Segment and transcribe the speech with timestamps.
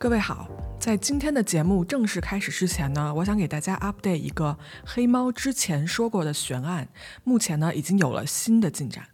[0.00, 0.48] 各位好，
[0.78, 6.88] 在今天的节目正式开始之前呢，我想给大家 update 一个黑猫之前说过的悬案，
[7.22, 9.08] 目前呢已经有了新的进展。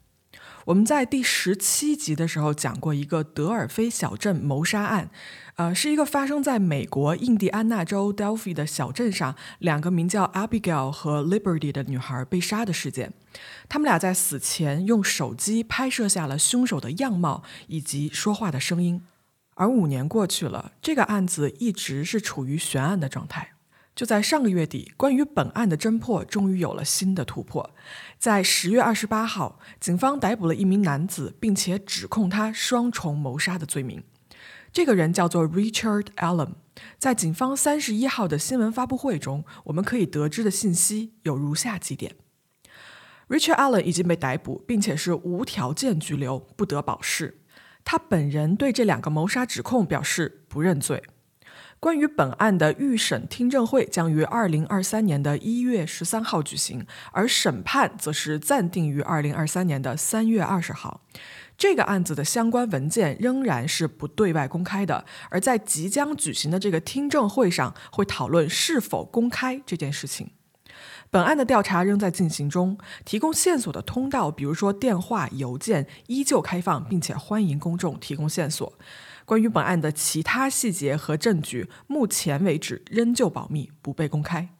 [0.67, 5.11] 我们在第十七集的时候讲过一个德尔菲小镇谋杀案，
[5.57, 13.13] 呃，是一个发生在美国印第安纳州 Delphi 的小镇上，两个名叫 Abigail 和 Liberty 的女孩被杀的事件。
[13.69, 19.03] 他们俩在死前用手机拍摄下了凶手的样貌以及说话的声音。
[19.57, 23.53] 而五年过去了，这个案子一直是处于悬案的状态。
[23.95, 27.71] 就在上个月底，关于本案的侦破终于有了新的突破。
[28.19, 34.05] 在十月二十八号，警方逮捕了一名男子，并且指控他双重谋杀的罪名。
[34.71, 36.57] 这个人叫做 Richard Allen。
[36.99, 42.17] 在警方三十一号的新闻发布会中，我们可以得知的信息有如下几点
[43.29, 47.39] ：Richard Allen 已经被逮捕，并且是无条件拘留，不得保释。
[47.87, 51.03] 他本人对这两个谋杀指控表示不认罪。
[51.79, 61.03] 关于本案的预审听证会将于二零二三年的一月十三号举行，而审判则是暂定于二零二三年的三月二十号。
[61.57, 70.33] 这个案子的相关文件仍然是不对外公开的，而在即将举行的这个听证会上，会讨论是否公开这件事情。
[71.17, 78.71] 本案的调查仍在进行中，提供线索的通道，比如说电话、邮件，依旧开放，并且欢迎公众提供线索。
[79.25, 84.56] 关于本案的其他细节和证据，目前为止仍旧保密，不被公开。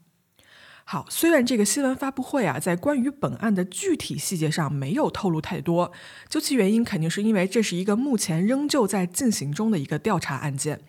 [0.89, 5.91] 好，虽然这个新闻发布会啊，在关于本案的具体细节上没有透露太多，
[6.29, 10.83] 究其原因，肯定是因为这是一个目前仍旧在进行中的一个调查案件。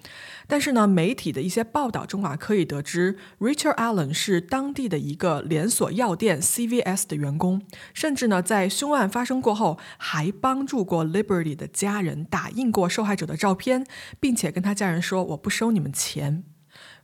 [0.46, 7.64] 但是呢，媒体的一些报道中啊，可以得知，Richard Allen 是当地的一个连锁药店 CVS 的员工，
[7.96, 13.88] 甚至呢，在凶案发生过后，还帮助过 Liberty 的家人打印过受害者的照片，
[14.20, 16.44] 并且跟他家人说：“我不收你们钱。”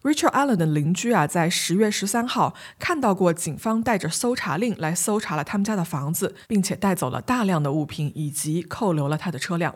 [0.02, 9.76] Richard Allen 的邻居啊，在十月十三号看到过警方带着搜查令来搜查了他们家的房子，并且带走了大量的物品，以及扣留了他的车辆。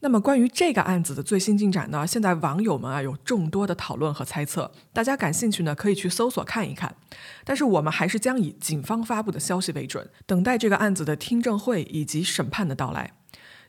[0.00, 2.06] 那么，关于这个案子的最新进展呢？
[2.06, 6.94] 现在网友们啊有众多的讨论和猜测，大家感兴趣呢可以去搜索看一看。
[7.42, 13.12] 但是我们还是将以警方发布的消息为准，等待这个案子的听证会以及审判的到来。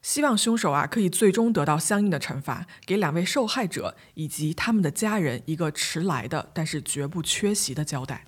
[0.05, 8.23] 希望凶手啊可以最终得到相应的惩罚，给两位受害者以及他们的家人一个迟来的但是绝不缺席的交代。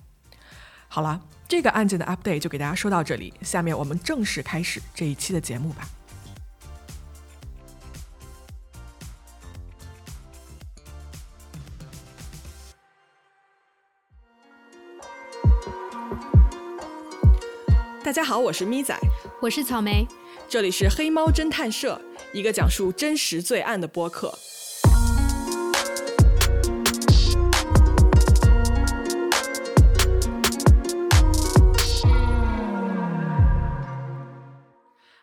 [0.88, 5.88] 好了，这个案件的 update 就给大家说到这里，下面我们正式开始这一期的节目吧。
[18.02, 18.98] 大家好，我是咪仔，
[19.40, 20.04] 我是草莓。
[20.50, 22.00] 这里是黑猫侦探社，
[22.32, 24.32] 一个讲述真实罪案的播客。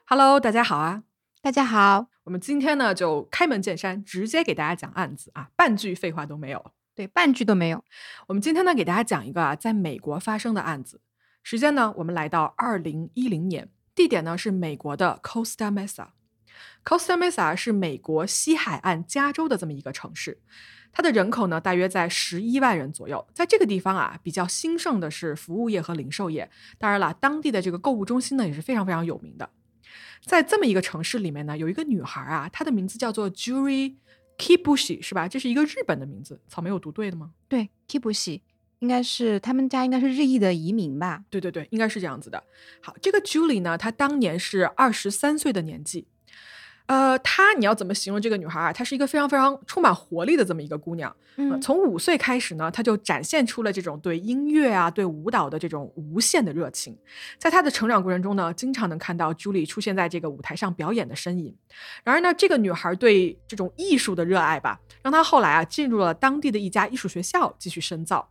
[0.06, 1.02] Hello，大家好啊！
[1.42, 6.64] 大家好，我们今天呢就开门见山，直接给大家讲案子啊，半句废话都没有。
[6.94, 7.84] 对，半句都没有。
[8.28, 11.02] 我们今天呢给大家讲一个啊，在美国发生的案子。
[11.42, 13.70] 时间呢，我们来到二零一零年。
[13.96, 16.10] 地点呢是美国的 Costa Mesa。
[16.84, 20.40] Costa Mesa 是美国西海岸加州的这么一个城市，
[20.92, 23.26] 它的人口呢大约在十一万人左右。
[23.34, 26.52] 在这个地方啊，比较兴盛的是服务业和零售业。
[26.78, 29.50] 当然了，当地的这个购物中心呢也是非常非常有名的。
[30.24, 33.96] 在这么一个城市里面呢，有一个女孩啊，她的名字叫做 Juri
[34.38, 35.28] Kibushi，是吧？
[35.28, 36.42] 这是一个日本的名字。
[36.48, 37.32] 草莓有读对的吗？
[37.48, 38.42] 对，Kibushi。
[38.80, 41.24] 应该是他们家应该是日裔的移民吧？
[41.30, 42.44] 对对对，应该是这样子的。
[42.82, 46.08] 好，这个 Julie 呢，她当年是二十三岁的年纪。
[46.88, 48.72] 呃，她你要怎么形容这个女孩啊？
[48.72, 51.16] 她是一个非常非常充满活力的这么一个姑娘。
[51.38, 56.96] 嗯，从五岁开始呢，她就展现出了这种对音乐啊、对舞蹈的这种无限的热情。
[57.40, 61.56] 在她的成长过程中呢，经常能看到 Julie 出现在这个舞台上表演的身影。
[62.04, 68.30] 然而呢，这个女孩对这种艺术的热爱吧，让她后来啊进入了当地的一家艺术学校继续深造。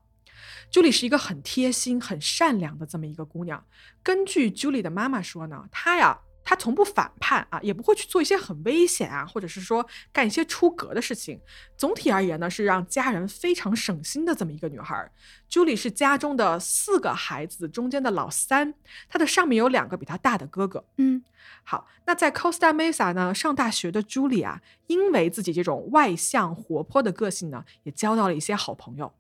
[0.70, 3.64] Julie 是一个很贴心、很善良的这么一个姑娘。
[4.02, 11.40] 根据 Julie 的妈妈说呢，她呀，她从不反叛啊，也不会去做一些很危险啊，或者是说干一些出格的事情。
[11.76, 15.10] 总体而言呢，是让家人非常省心的这么一个女孩。
[15.50, 18.74] Julie 是家中的四个孩子中间的老三，
[19.08, 20.84] 她的上面有两个比她大的哥哥。
[20.98, 21.24] 嗯，
[21.62, 29.14] 好，那在 Costa Mesa 呢上大学的 Julie 啊，因为自己这种外向活泼的个性呢，也交到了一些好朋友。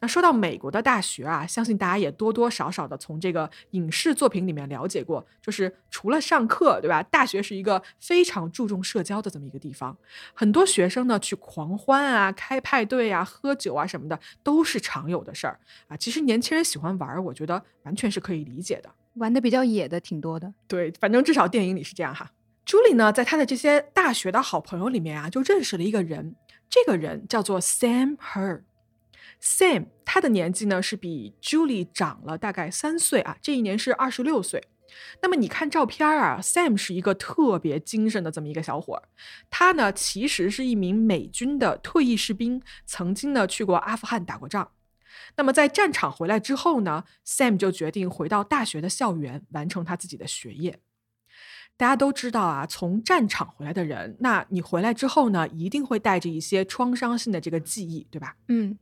[0.00, 7.02] 那说到美国的大学啊，相信大家也多多少少的从这个影视作品里面了解过，就是除了上课，对吧？
[7.02, 9.96] 大学是一个非常注重社交的这么一个地方，
[10.32, 15.58] 很多学生呢去狂欢啊、开派对啊、喝酒啊什么的都是常有的事儿
[15.88, 15.96] 啊。
[15.96, 18.88] 其实年轻人喜欢玩，我觉得完全是可以理解的。
[19.14, 22.30] 玩的比较野的挺多的，对，反正至少电影里是这样哈。
[22.64, 26.36] 朱莉呢，在她的这些大学的好朋友里面啊，就认识了一个人，
[26.70, 28.62] 这个人叫做 Sam Her。
[29.40, 34.68] Sam 他的年纪呢是比 Julie 长了大概三岁啊，这一年是二十六岁。
[35.22, 39.08] 那么你看照片啊，Sam 是一个特别精神的这么一个小伙儿。
[39.50, 44.72] 他呢其实是一名美军的退役士兵，曾经呢去过阿富汗打过仗。
[45.36, 50.80] 那么在战场回来之后呢，Sam 就决定回到大学的校园，完成他自己的学业。
[51.76, 58.36] 大家都知道啊，从战场回来的人，那你回来之后呢，一定会带着一些创伤性的这个记忆，对吧？
[58.48, 58.76] 嗯，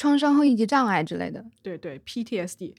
[0.00, 1.44] 创伤后应激障碍之类的。
[1.62, 2.72] 对对，PTSD。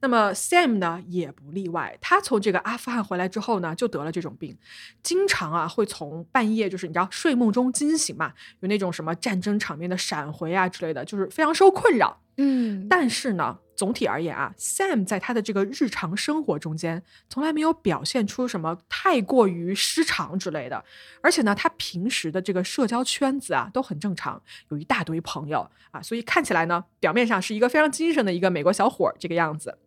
[0.00, 4.56] 那么 Sam 呢也不例外，他从这个阿富汗回来之后呢，就得了这种病，
[5.02, 12.21] 经常啊会从半夜就是你知道睡梦中惊醒嘛，有那种什么战争场面的闪回啊之类的，就是非常受困扰。
[12.38, 20.82] 嗯，但是呢，总体而言啊，Sam 在他的这个日常生活中间，从来没有表现出什么太过于失常之类的。
[21.22, 29.78] 而且呢，他平时的这个社交圈子啊，都很正常，有一大堆朋友啊，所以看起来呢，表面上是一个非常精神的一个美国小伙儿这个样子。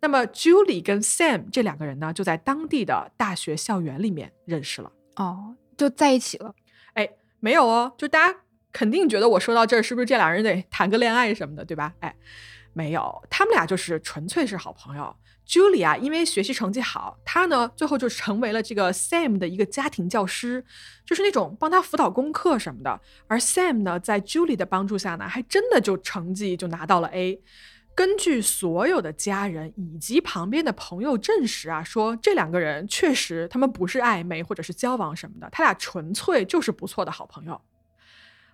[0.00, 4.90] 那么 Julie 跟 Sam 这两个人呢，就在当地的大学校园里面认识了。
[5.16, 6.54] 哦，就在一起了。
[6.94, 7.10] 哎，
[7.40, 8.38] 没有哦，就大家。
[8.72, 11.92] 肯定觉得我说到这儿，是不是这俩人得谈个恋爱什么的，对吧？
[12.00, 12.14] 哎，
[12.72, 15.14] 没有，他们俩就是纯粹是好朋友。
[15.46, 20.64] Julie 啊，因为学习成绩好，她呢最后就成为了这个 Sam 的一个家庭教师，
[21.04, 23.00] 就是那种帮他辅导功课什么的。
[23.26, 27.42] 而 Sam 呢，在 Julie 的帮助下呢，还真的就成绩就拿到了 A。
[27.96, 37.60] 根据所有的家人以及旁边的朋友证实啊，说这两个人确实他们不是暧昧或者是交往什么的，他俩纯粹就是不错的好朋友。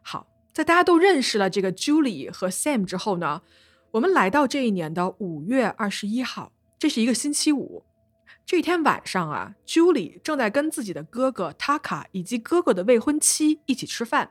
[0.09, 3.43] 好，在大家都认识了这个 Julie 和 Sam 之后呢，
[3.91, 7.83] 我们来到这一年的五月二十一号，这是一个星期五。
[8.45, 14.31] 这天晚上啊，Julie 正在跟自己的哥哥 Taka 以及哥哥的未婚妻一起吃饭。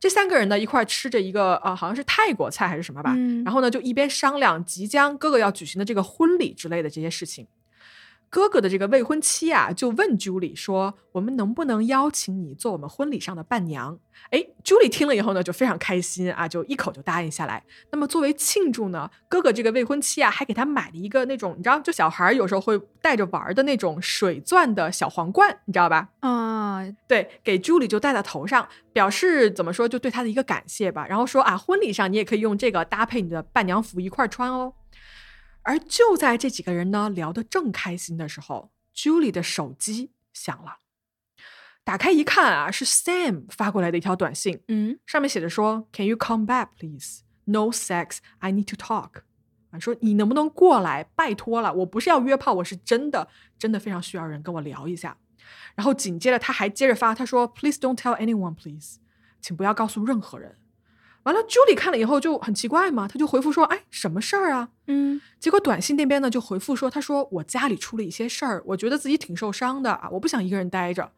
[0.00, 3.14] 这三个人呢，一块吃着一个呃，好像是泰国菜还是什么吧。
[3.44, 7.46] 然后呢，就一边商量即将哥哥要举行的这个婚礼之类的这些事情。
[8.32, 13.98] 哥哥的这个未婚妻啊，就问 Julie 说：“我们能不能邀请你做我们婚礼上的伴娘？”
[14.32, 17.62] 哎，Julie 听了以后呢，就非常开心啊，就一口就答应下来。
[17.90, 26.08] 那么作为庆祝呢，哥哥这个未婚妻啊，还给他买了一个那种你知道，就小孩有时候会带着玩的那种水钻的小皇冠，你知道吧？
[26.20, 31.06] 啊，对，给 Julie 就戴在头上，表示怎么说，就对他的一个感谢吧。
[31.06, 34.72] 然后说啊，婚礼上你也可以用这个搭配你的伴娘服一块穿哦。
[35.62, 40.78] 而就在这几个人呢聊得正开心的时候，Julie 的手机响了。
[41.84, 44.62] 打开一看啊，是 Sam 发过来的一条短信。
[44.68, 47.22] 嗯，上面写着说：“Can you come back, please?
[47.44, 48.18] No sex.
[48.38, 49.22] I need to talk。”
[49.72, 51.04] 啊，说你能不能过来？
[51.16, 55.16] 拜托了，我不是要约炮，我是真的真的非常需要人跟我聊一下。
[55.74, 58.98] 然后紧接着他还接着发，他说：“Please don't tell anyone, please，
[59.40, 60.56] 请不要告诉任何人。”
[61.24, 71.10] 完了，Julie 看了以后就很奇怪嘛，他就回复说：“哎，什么事儿啊？”嗯，结果短信那边呢就回复说：“他说我家里出了一些事儿，我觉得自己挺受伤的啊，我不想一个人待着。”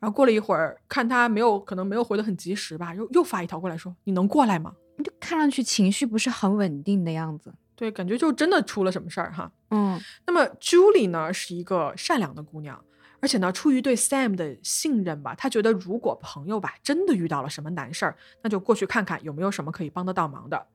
[0.00, 9.50] 然后过了一会儿，看他没有，可能没有回的很及时吧，又又发一条过来说：“你能过来吗？”就看上去情绪不是很稳定的样子，对，感觉就真的出了什么事儿哈。
[9.70, 12.80] 嗯，那么 Julie 呢是一个善良的姑娘。
[13.22, 20.66] 而且呢，出于对 Sam 的信任吧，他觉得如果朋友吧真的遇到了什么难事儿，那就过去看看有没有什么可以帮得到忙的。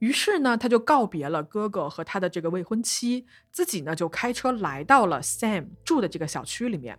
[0.00, 6.98] 于是呢，他就告别了哥哥和他的这个未婚妻，自己呢就开车来到了 Sam 住的这个小区里面。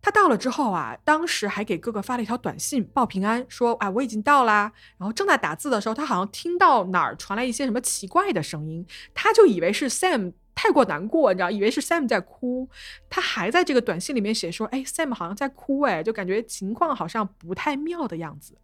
[0.00, 4.72] 他到了之后啊，当时还给哥哥发了一条短信报平安，说啊我已经到啦。
[4.96, 10.32] 然后正在打字的时候，他好像听到哪儿传来一些什么奇怪的声音，他就以为是 Sam。
[10.54, 12.68] 太过难过，你知道，以为是 Sam 在哭，
[13.08, 18.58] 他还在这个短信里面写说：“哎，Sam 好像在哭，哎，就感觉情况好像不太妙的样子。”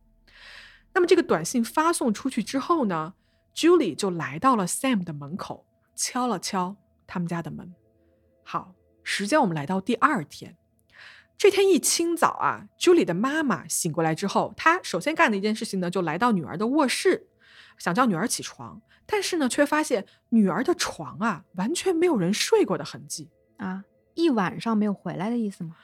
[0.94, 3.14] 那么这个短信发送出去之后呢
[3.54, 6.76] ，Julie 就来到了 Sam 的门口，敲了敲
[7.06, 7.74] 他们家的门。
[8.42, 10.56] 好，时间我们来到第二天，
[11.36, 17.27] 这天一清早啊，Julie 的妈妈醒过来之后，她首先干的一件事情呢，就来到女儿的卧室。
[17.78, 23.84] 想叫女儿起床，但是呢，却发现女儿的床啊，完全没有人睡过的痕迹啊！
[24.14, 25.76] 一晚上没有回来的意思吗？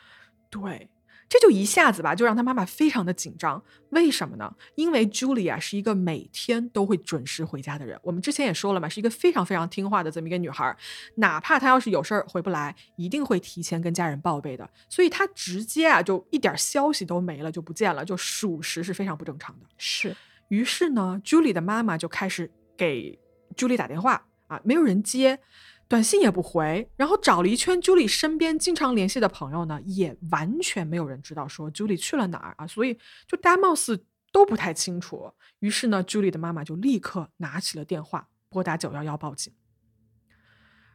[0.50, 0.90] 对，
[1.28, 3.62] 这就一下子吧，就让他妈妈非常的紧张。
[3.90, 4.52] 为什么呢？
[4.74, 7.98] 因为 Julie 啊是一个每天都会准时回家的人。
[8.02, 10.76] 我们之前也说了嘛，是一个非常非常听话的这么一个女孩。
[11.16, 14.68] 哪怕她要是有事儿回不来，一定会提前跟家人报备的。
[14.88, 19.66] 所以她直接啊就一点消息都没了，就不见了，就属实是非常不正常的。
[19.78, 20.14] 是。
[20.48, 23.18] 于是呢，Julie 的妈妈就开始给
[23.56, 25.40] Julie 打电话啊，没有人接。
[25.86, 32.98] 短信也不回，然后找了一圈，Julie 身边经常联系的朋友呢，也完全没有人知道说 Julie 去了哪儿啊，所以
[33.28, 35.30] 就大家貌似都不太清楚。
[35.58, 39.52] 于是呢，Julie 的妈妈就立刻拿起了电话，拨打九幺幺报警。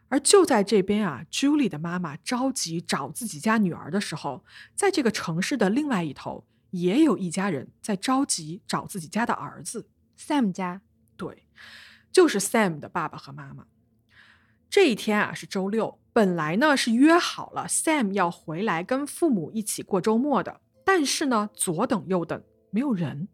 [0.08, 10.81] 而就在这边啊，Julie 的妈妈着急找自己家女儿的时候，在这个城市的另外一头，也有一家人在着急找自己家的儿子 Sam 家。
[11.17, 11.47] 对，
[12.11, 13.65] 就是 Sam 的爸爸和妈妈。
[14.69, 23.27] 这一天啊是周六，本来呢是约好了 Sam 要回来跟父母一起过周末的，但是呢左等右等没有人，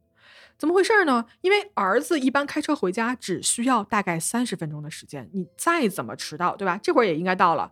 [0.58, 1.26] 怎么回事呢？
[1.42, 6.80] 因为儿子一般开车回家只需要大概三十分钟的时间，你再怎么迟到，对吧？
[6.82, 7.72] 这会儿也应该到了。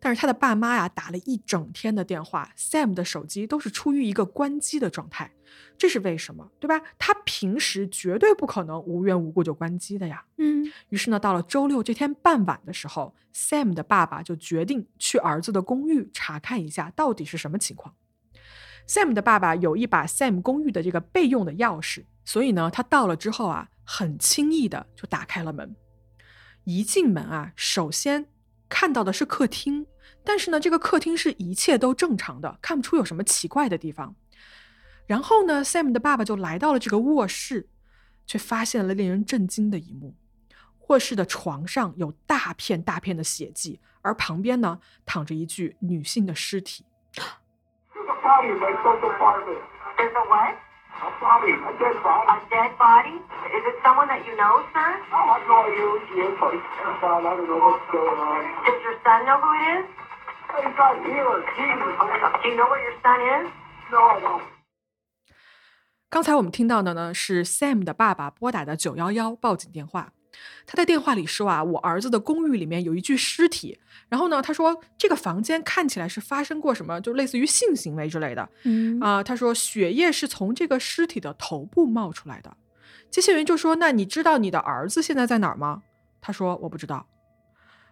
[0.00, 5.32] 但是他的爸妈呀打了一整天的电话，Sam 的手机都是处于一个关机的状态，
[5.78, 6.50] 这是为什么？
[6.58, 6.82] 对吧？
[6.98, 10.24] 他平时绝对不可能无缘无故就关机的呀。
[10.36, 10.70] 嗯。
[10.88, 17.94] 于是呢，到了周六这天傍晚的时候，Sam 的爸爸就决定去儿子的公寓查看一下到底是什么情况。
[18.86, 25.76] Sam 的爸爸有一把 Sam 公寓的这个备用的钥匙，所以呢，他到了之后啊，很轻易的就打开了门。
[26.64, 28.26] 一进门啊，首先
[28.68, 29.86] 看到的是客厅。
[30.26, 34.14] 但是呢，这个客厅是一切都正常的，看不出有什么奇怪的地方。
[35.06, 37.68] 然后呢，Sam 的爸爸就来到了这个卧室，
[38.26, 40.14] 却发现了令人震惊的一幕：
[40.88, 46.86] 卧室的床上有大片大片的血迹，而旁边呢躺着一具女性的尸体。
[66.08, 70.13] 刚才我们听到的呢是 Sam 的爸爸拨打的九幺幺报警电话。
[70.66, 73.78] 他在电话里说啊，我儿子的公寓里面有一具尸体。
[74.08, 78.48] 然后呢，他说这个房间看起来是发生过什么，就类似于性行为之类的。
[78.64, 82.56] 嗯啊，他说血液是从这个尸体的头部冒出来的。
[83.10, 85.82] 接线员就说：“那你知道你的儿子现在在哪儿吗？”
[86.20, 87.06] 他说：“我不知道。”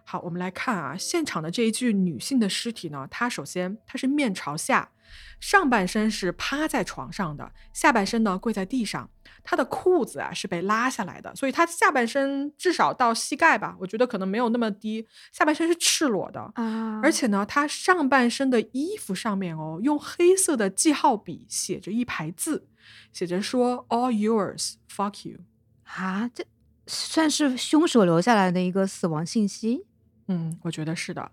[0.05, 4.91] 好，我们来看啊，现场的这一具女性的尸体呢，她首先她是面朝下，
[5.39, 9.09] 上半身是趴在床上的，下半身呢跪在地上，
[9.43, 22.67] 她的裤子啊是被拉下来的，所以她下半身至少到膝盖吧，我觉得可能没有那么低，下半身是赤裸的啊，而且呢，她上半身的衣服上面哦，用黑色的记号笔写着一排字，
[23.11, 25.39] 写着说 “All yours, fuck you”，
[25.85, 26.45] 啊，这
[26.85, 29.85] 算是凶手留下来的一个死亡信息。
[30.33, 31.31] 嗯，我觉得是的。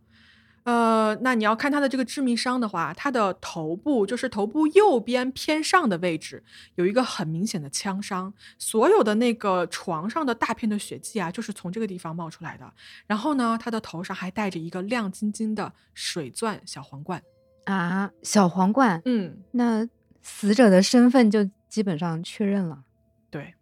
[0.64, 12.71] 呃，那你要看他的这个致命伤的话，他的头部就是头部右边偏上的位置有一个很明显的枪伤，所有的那个床上的大片的血迹啊，就是从这个地方冒出来的。
[13.07, 17.23] 然后呢，他的头上还戴着一个亮晶晶的水钻小皇冠
[17.64, 19.00] 啊，小皇冠。
[19.07, 19.88] 嗯，那
[20.21, 22.85] 死者的身份就基本上确认了。
[23.30, 23.54] 对。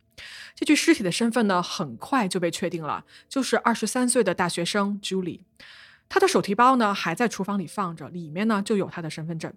[0.55, 5.41] 这具尸体的身份呢，很快就被确定了，就是二十三岁的大学生 Julie。
[6.09, 9.53] 他的手提包呢还在厨房里放着，里面呢就有他的身份证。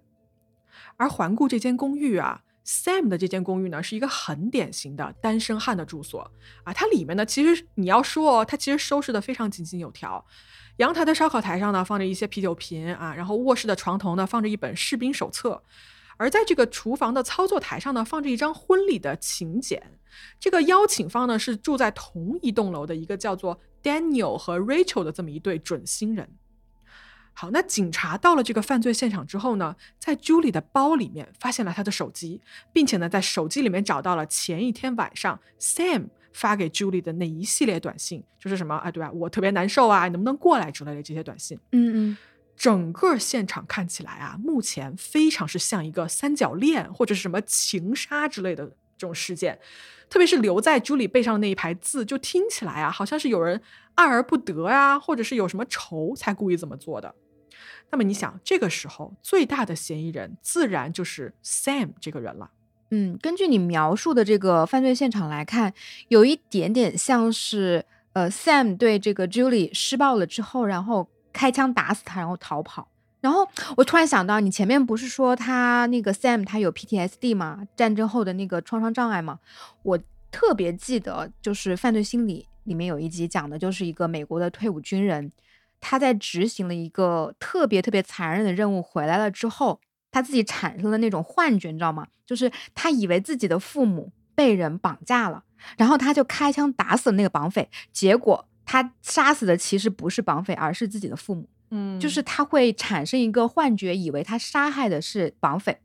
[0.97, 6.29] 而环顾这间公寓啊，Sam 的这间公寓呢是一个很典型的单身汉的住所
[6.63, 6.73] 啊。
[6.73, 10.25] 它里面呢，其实你要说，它其实收拾的非常井井有条。
[10.77, 15.63] 阳台的烧烤台上呢放着一些啤酒瓶啊，然后卧室的床头呢放着一本士兵手册。
[16.21, 19.81] 而在这个厨房的操作台上呢，放着一张婚礼的请柬。
[20.39, 26.29] 这个邀请方呢是住在同一栋楼的一个叫做 Daniel 和 Rachel 的这么一对准新人。
[27.33, 32.39] 好，那警察到了这个犯罪现场之后呢，在 Julie 的包里面发现了他的手机，
[32.71, 39.11] 并且呢，在手机里面找到了前一天晚上 Sam 发给 Julie 的那一系列短信，就是什么啊，对吧？
[39.11, 41.57] 我特别难受啊，你能不能过来之类的这些短信。
[41.71, 42.17] 嗯嗯。
[42.55, 49.59] 整个现场看起来啊，目前非常是像一个三角恋或者是什么情杀之类的这种事件，
[50.09, 53.59] 特别是留在朱莉背上的那一排字，就听起来啊，好像是有人
[53.95, 57.15] 爱而不得啊，或者是有什么仇才故意这么做的。
[57.89, 62.51] 那么你想，这个时候最大的嫌疑人自然就是 Sam 这个人了。
[62.91, 65.73] 嗯，根据你描述的这个犯罪现场来看，
[66.09, 71.09] 有一点点像是呃，Sam 对这个 Julie 施暴了之后，然后。
[71.31, 72.87] 开枪打死他，然后逃跑。
[73.19, 73.47] 然后
[73.77, 77.67] 我突然想到，你前面不是说他那个 Sam 他有 PTSD 吗？
[77.75, 79.39] 战争后的那个创伤障碍吗？
[79.83, 79.99] 我
[80.31, 85.31] 特别记得，就是《犯罪心理》里面有一集讲的，就是一个美国的退伍军人，
[85.79, 89.79] 他在执行了一个特别特别残忍的任务回来了之后，
[90.11, 92.07] 他自己产生了那种幻觉，你知道吗？
[92.25, 95.43] 就是他以为自己的父母被人绑架了，
[95.77, 101.49] 然后他就开枪打死了那个绑匪，结果他杀死的其实不是绑匪，而是自己的父母。
[101.71, 105.77] 嗯就是他会产生一个幻觉，以为他杀害的是绑匪。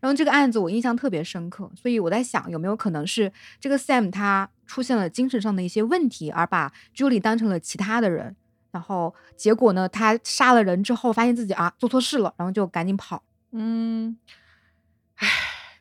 [0.00, 8.34] 然后这个案子我印象特别深刻，所以我在想，有没有可能是这个 Sam 他出现了精神上的一些问题，而把 Julie 当成了其他的人，
[8.72, 13.22] 然后结果呢，他杀了人之后，发现自己啊做错事了，然后就赶紧跑。
[13.52, 14.18] 嗯，
[15.14, 15.28] 唉，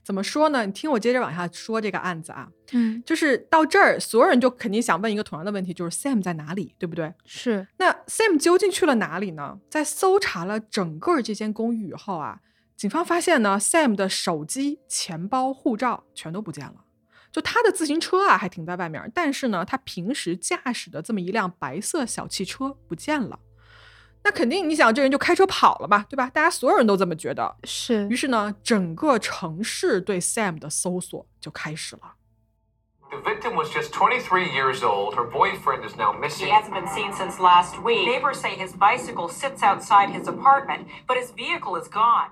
[0.08, 0.66] 怎么说呢？
[0.66, 7.14] 你听我接着往下说这个案子啊，嗯，就是到这儿，所有人就肯定想问一个同样的问题，就是 Sam 在哪里，对不对？
[7.26, 9.60] 是，那 Sam 究竟去了哪里呢？
[9.70, 12.40] 在搜查了整个这间公寓以后啊，
[12.78, 16.86] 警方发现呢，Sam 的手机、钱包、护照全都不见了。
[17.30, 23.38] 就他的自行车啊，还停在外面，但是呢，他平时驾驶的这么一辆白色小汽车不见了。
[24.25, 26.31] 那肯定，你想这人就开车跑了吧，对吧？
[26.33, 27.57] 大家所有人都这么觉得。
[27.65, 32.15] 是于是呢，整个城市对 Sam 的搜索就开始了。
[33.11, 35.17] The victim was just 23 years old.
[35.17, 36.49] Her boyfriend is now He missing.
[36.51, 38.07] hasn't been seen since last week.
[38.07, 42.31] Neighbors say his bicycle sits outside his apartment, but his vehicle is gone.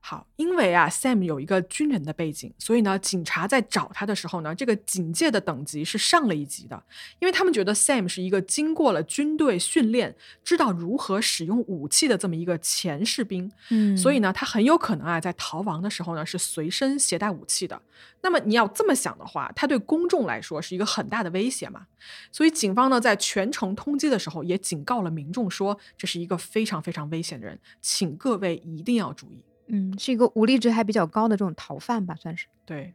[0.00, 6.82] 好，因为啊，Sam 有一个军人的背景，所以呢，警察在找他的时候呢，这个警戒的等级是上了一级的，
[7.18, 17.82] 因为他们觉得 Sam 是一个经过了军队训练，知道如何使用武器的这么一个前士兵，嗯所以呢，他很有可能啊，在逃亡的时候呢，是随身携带武器的。
[18.22, 21.86] 那么你要这么想的话，他对公众来说是一个很大的威胁嘛。
[22.32, 29.44] 所以警方呢，在全城通缉的时候，也警告了民众说，这是一个非常非常危险的人，请各位一定要注意。
[29.68, 32.46] 嗯，是一个武力值还比较高的这种逃犯吧，算是。
[32.64, 32.94] 对，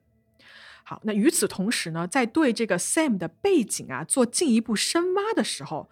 [0.83, 5.89] 好，那与此同时呢，在对这个 Sam 的背景啊做进一步深挖的时候，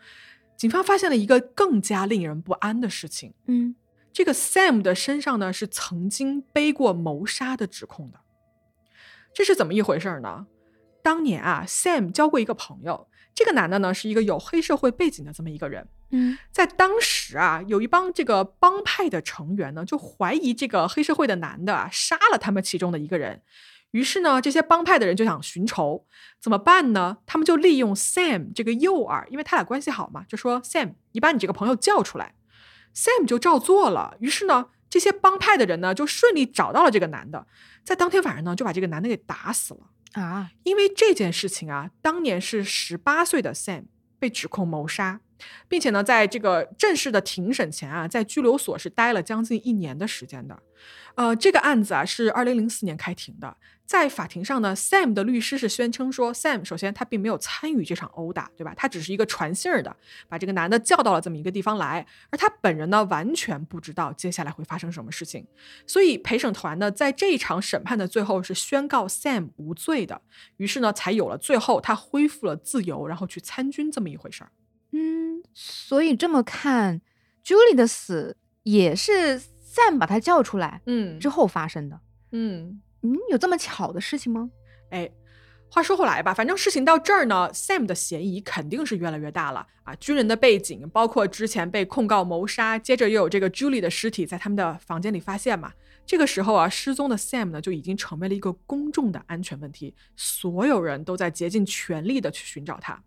[0.57, 3.33] 警方发现了一个更加令人不安的事情。
[3.47, 3.75] 嗯
[4.13, 8.19] 这个 Sam 的身上呢是曾经背过谋杀的指控的，
[9.33, 10.47] 这是怎么一回事儿呢？
[11.01, 23.41] 当年啊，Sam 交过一个朋友，这个男的呢是一个有黑社会背景的这么一个人，嗯在当时啊，有一帮这个帮派的成员呢，就怀疑这个黑社会的男的啊杀了他们其中的一个人。
[23.91, 26.06] 于是呢，这些帮派的人就想寻仇，
[26.39, 27.17] 怎么办呢？
[27.26, 32.34] 他们就利用 Sam 这个诱饵，因为他俩关系好嘛，就说 Sam，你把你这个朋友叫出来。
[32.95, 34.15] Sam 就照做了。
[34.19, 37.45] 于是呢，这些帮派的人呢，就顺利找到了这个男的，
[37.84, 39.82] 在当天晚上呢，就把这个男的给打死了。
[40.13, 43.86] 啊，因为这件事情啊，当年是十八岁的 Sam
[44.19, 45.19] 被指控谋杀，
[45.67, 50.62] 并且呢，在这个正式的庭审前啊，在拘留所是待了将近一年的时间的。
[51.15, 58.73] 呃，这个案子啊是二零零四年开庭的，在法庭上呢，Sam 的律师是宣称说，Sam 首先他并没有参与这场殴打，对吧？
[58.75, 59.95] 他只是一个传信儿的，
[60.30, 65.45] 把这个男的叫到了这么一个地方来，而他本人呢完全不知道接下来会发生什么事情。
[65.86, 70.21] 所以陪审团呢在这一场审判的最后是宣告 Sam 无罪的，
[70.58, 74.51] 于是呢才有了最后他恢复了自由，然后去参军这么一回事儿。
[74.91, 77.01] 嗯，所以这么看
[77.43, 81.99] ，Julie 的死也是 Sam 把他叫出来嗯之后发生的。
[82.32, 82.82] 嗯。
[83.04, 84.47] 嗯，有这么巧的事情吗？
[84.91, 85.10] 哎，
[85.71, 89.95] 话说回来吧，反正事情到这儿呢，Sam 的嫌疑肯定是越来越大了啊。
[89.95, 95.73] 军人的背景，包括之前被控告谋杀，接着又有这个 Julie 的尸体在他们的房间里发现嘛。
[96.06, 103.01] 这个时候啊，失踪的 Sam 呢就已经成为了一个公众的安全问题，所有人都在竭尽全力的去寻找他。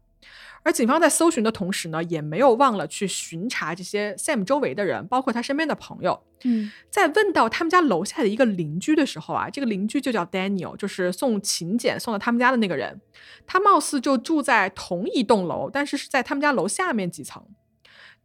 [0.64, 6.24] 而警方在搜寻的同时呢，也没有忘了去巡查这些 Sam 周围的人，包括他身边的朋友。
[6.46, 13.00] 嗯在问到他们家楼下的一个邻居的时候啊，这个邻居就叫 Daniel，就是送请柬送到他们家的那个人。
[13.46, 17.42] 他貌似就住在同一栋楼，但是是在他们家楼下面几层。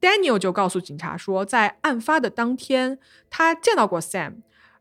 [0.02, 3.00] Daniel 就告诉警察说，在案发的当天，
[3.30, 4.36] 他见到过 Sam，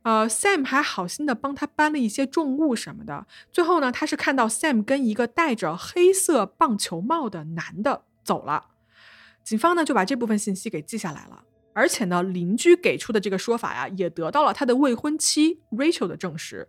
[0.08, 3.26] 呃，Sam 还好心的帮他搬了一些重物什么的。
[3.52, 8.68] 最后呢，他是看到 Sam 跟一个戴着黑色棒球帽的男的走了。
[9.44, 11.44] 警方呢就把这部分信息给记下来了。
[11.74, 16.66] 而且呢，邻居给出的这个说法呀，也得到了他的未婚妻 Rachel 的证实。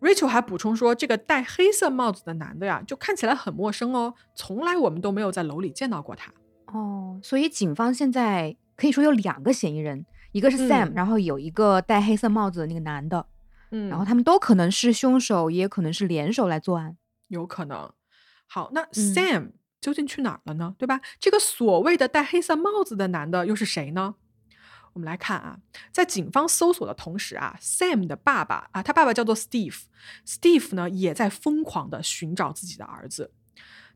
[0.00, 6.32] Rachel 还补充说，这个戴黑色帽子的男的呀，就看起来很陌生哦，从来我们都没有在楼里见到过他。
[6.66, 13.26] 哦，所以警方现在可以说有两个嫌疑人，一个是 Sam，、嗯然后有一个戴黑色帽子的那个男的，
[13.70, 16.96] 嗯然后他们都可能是凶手，也可能是联手来作案。
[17.28, 17.92] 有可能。
[18.46, 20.74] 好，那嗯 Sam 究竟去哪儿了呢？
[20.78, 21.00] 对吧？
[21.18, 24.16] 这个所谓的戴黑色帽子的男的又是谁呢？
[24.92, 25.58] 我们来看啊，
[25.92, 33.32] 在警方搜索的同时啊，Sam 的爸爸啊，他爸爸叫做 Steve，Steve 呢也在疯狂的寻找自己的儿子。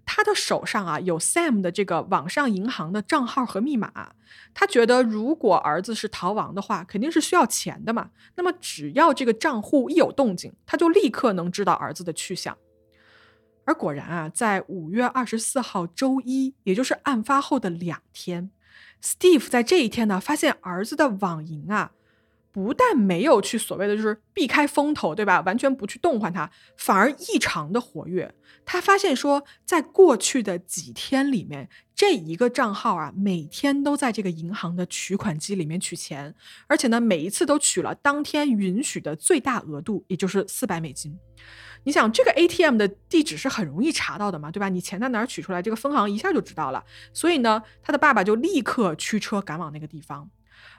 [0.07, 4.12] 他的手上啊有 Sam 的这个网上银行的账号和密码。
[4.53, 8.11] 他觉得如果儿子是逃亡的话，肯定是需要钱的嘛。
[8.37, 12.57] 那么只要这个账户一有动静，他就立刻能知道儿子的去向。
[13.64, 18.51] 而果然啊，在五月二十四号周一，也就是案发后的两天
[19.03, 21.93] ，Steve 在这一天呢，发现儿子的网银啊。
[22.55, 25.40] 不但没有去所谓的就是避开风头，对吧？
[25.40, 28.33] 完全不去动换它，反而异常的活跃。
[28.64, 36.33] 他发现说，在过去的几天里面，这一个账号啊，每天都在这个银行的取款机里面取钱，
[36.69, 41.19] 而且呢，每一次都取了当天允许的最大额度，也就是四百美金。
[41.83, 44.69] 你想，这个 ATM 的地址是很容易查到的嘛，对吧？
[44.69, 46.85] 你钱在哪儿取出来，这个分行一下就知道了。
[47.12, 50.31] 所以呢，他的爸爸就立刻驱车赶往那个地方。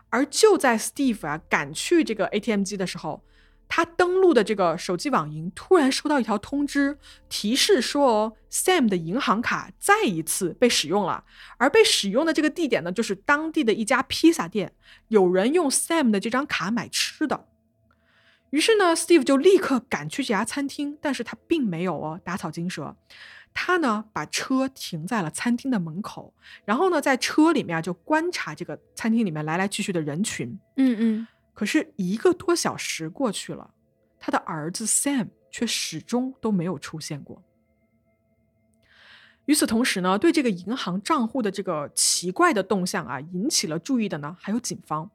[0.10, 3.24] 而就在 Steve 啊赶去这个 ATM 机的时候，
[3.68, 11.24] 他登录的这个手机网银突然收到一条通知，提示说哦 Sam 的银行卡再一次被使用了，
[11.58, 14.74] 而被使用的这个地点呢，就是当地的一家披萨店，
[15.08, 17.48] 有人用 Sam 的这张卡买吃的。
[18.52, 22.96] 于是呢，Steve 就立刻赶去这家餐厅，但是他并没有哦打草惊蛇。
[23.58, 26.32] 他呢，把车停在了餐厅的门口，
[26.66, 30.60] 然后呢，在车里面就观察这个餐厅里面来来去去的人群。
[30.76, 31.28] 嗯嗯。
[31.54, 33.72] 可是一个多小时过去了，
[34.20, 37.42] 他的儿子 Sam 却始终都没有出现过。
[39.46, 45.10] 与此同时呢，对这个银行账户的这个奇怪的动向啊，引起了注意的呢，还有警方，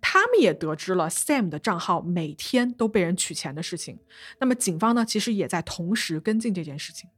[0.00, 3.98] 他们也得知了 Sam 的账号每天都被人取钱的事情。
[4.40, 7.10] 那么，警方呢，其实也在同时跟进这件事情。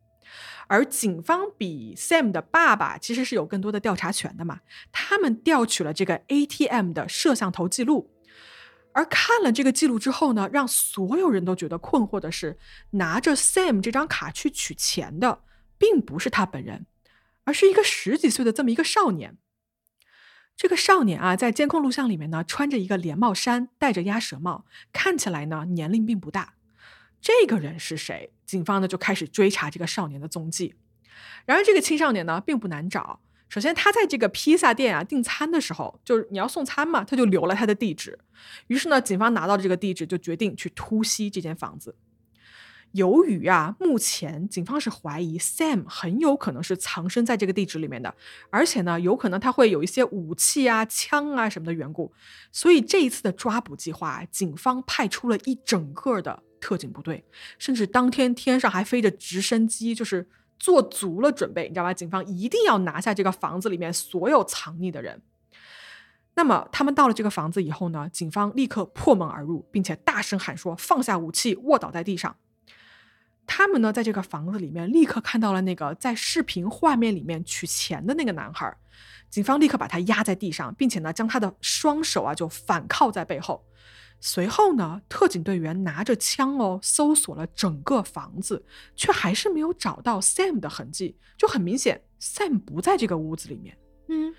[0.68, 4.60] 而警方比 Sam 的爸爸其实是有更多的调查权的嘛？
[4.90, 8.10] 他们调取了这个 ATM 的摄像头记录，
[8.92, 12.58] 而看了这个记录之后呢，让所有人都觉得困惑的是，
[12.90, 15.42] 拿着 Sam 这张卡去取钱的，
[15.78, 16.86] 并不是他本人，
[17.44, 19.36] 而是一个十几岁的这么一个少年。
[20.56, 26.54] 这个少年啊，在监控录像里面呢，穿着一个连帽衫，戴着鸭舌帽，看起来呢年龄并不大。
[27.20, 28.32] 这个人是谁？
[28.46, 30.74] 警方呢就开始追查这个少年的踪迹。
[31.44, 33.20] 然而，这个青少年呢并不难找。
[33.48, 38.18] 首先，他在这个披萨店啊订餐的时候，就是你要送餐嘛，他就留了他的地址。
[38.66, 41.94] 于是呢，警方拿到这个地址，就决定去突袭这间房子。
[42.92, 48.14] 由于啊，目前警方是怀疑 Sam 很有可能是藏身在这个地址里面的，
[48.50, 52.12] 而且呢，有可能他会有一些武器啊、枪啊什么的缘故，
[52.50, 56.42] 所以这一次的抓捕计划，警方派出了一整个的。
[56.66, 57.24] 特警部队，
[57.60, 61.94] 甚至当天天上还飞着直升机，就是做足了准备，你知道吧？
[61.94, 65.22] 警方一定要拿下这个房子里面所有藏匿的人。
[66.34, 68.08] 那么他们到了这个房子以后呢？
[68.12, 72.36] 警方立刻破门而入，并且大声喊说：“放下武器，卧倒在地上。”
[73.46, 78.76] 他们呢，在这个房子里面立刻看到了那个在视频画面里面取钱的那个男孩。
[79.30, 83.64] 警方立刻把他压在地上，并且呢，将他的双手啊就反铐在背后。
[84.18, 88.64] 随后呢，特警队员拿着枪哦，搜索了整个房子，
[88.96, 91.16] 却还是没有找到 Sam 的痕迹。
[91.36, 93.76] 就很明显，Sam 不在这个屋子里面。
[94.08, 94.34] 嗯，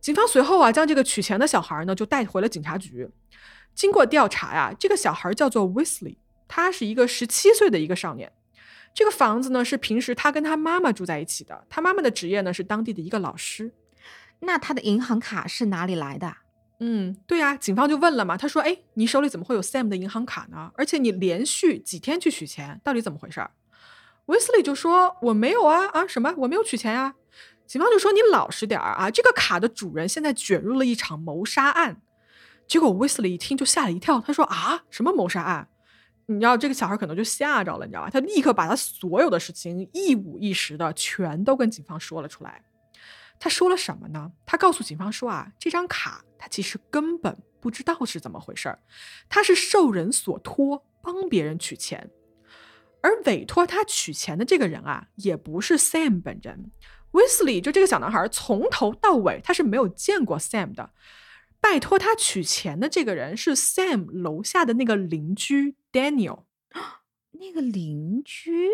[0.00, 3.08] 警方随后啊，将这个取钱的小孩呢，就带回了警察局。
[3.74, 6.16] 经过调查呀，这个小孩叫做 Wesley，
[6.48, 8.32] 他是一个十七岁的一个少年。
[8.92, 11.64] 这个房子呢，是平时他跟他妈妈住在一起的。
[11.70, 13.72] 他妈妈的职业呢，是当地的一个老师。
[14.40, 16.36] 那他的银行卡是哪里来的？
[16.82, 18.36] 嗯，对呀，警方就问了嘛。
[18.36, 20.72] 他说：“哎，你手里怎么会有 Sam 的银行卡呢？
[20.76, 23.46] 而且你连续几天去取钱，到底怎么回事？”
[24.26, 26.34] 威斯利就说：“我没有啊，啊什么？
[26.38, 27.14] 我没有取钱呀。”
[27.66, 32.00] 警方就说：“你老实点儿啊，这个卡的主人现在卷入了一场谋杀案。”
[32.66, 35.68] 结果威斯利一听就吓了一跳，他说：“啊，什么谋杀案？”
[36.26, 38.10] 你知道这个小孩可能就吓着了，你知道吧？
[38.10, 42.62] 他立刻把他所有的事情一五一十的全都跟警方说了出来。
[43.40, 44.30] 他说了什么呢？
[44.44, 48.78] 他告诉警方说啊，这张卡他其实根本不知道是怎么回事儿，
[49.30, 52.10] 他是受人所托帮别人取钱，
[53.00, 56.70] 而委托他取钱的这个人啊，也不是 Sam 本人。
[57.12, 60.92] Wesley 就这个小男孩从头到尾他是没有见过 Sam 的，
[61.60, 66.44] 拜托他取钱的这个人是 Sam 楼下的那个邻居 Daniel，
[67.32, 68.68] 那个邻居。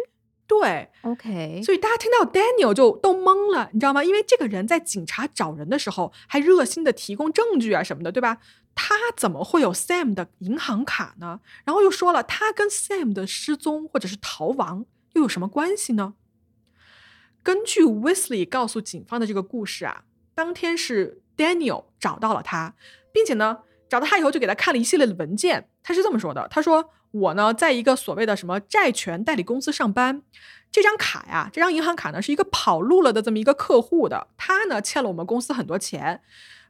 [0.47, 4.05] 对，OK，所以大家听到 Daniel 就都懵了，你知道吗？
[4.05, 8.39] 因为这个人在警察找人的时候还热心的提供证据啊什么的，对吧？
[8.75, 11.41] 他怎么会有 Sam 的银行卡呢？
[11.65, 16.15] 然后又说了，他跟 Sam 的失踪或者是逃亡又有什么关系呢？
[17.43, 20.05] 根据 Wesley 告诉警方的这个故事啊，
[20.35, 22.75] 当天是 Daniel 找到了他。
[23.13, 25.71] 并且呢，找到他以后就给他看了一系列的文件。
[25.83, 30.23] 他是这么说的：“他说我呢，在一个所谓的什么债权代理公司上班，
[30.71, 36.21] 这张卡呀，这张银行卡呢，是一个跑路了的这么一个客户的，他呢欠了我们公司很多钱。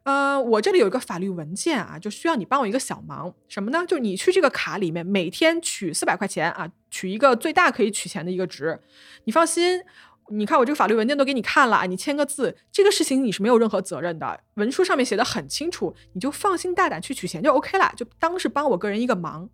[0.04, 3.84] 呃，我这里有一个法律文件啊，就需要你帮我一个小忙，什么呢？
[3.86, 8.80] 就你去这个卡里面每天取四百块钱啊，取一个最大可以取钱的一个值。
[9.24, 9.82] 你放心。”
[10.28, 19.48] 你看我这个法律文件都给你看了啊，你签个字，这个事情你是没有任何责任的，文书上面写的很清楚，你就放心大胆去取钱就 OK 了，就当是帮我个人一个忙。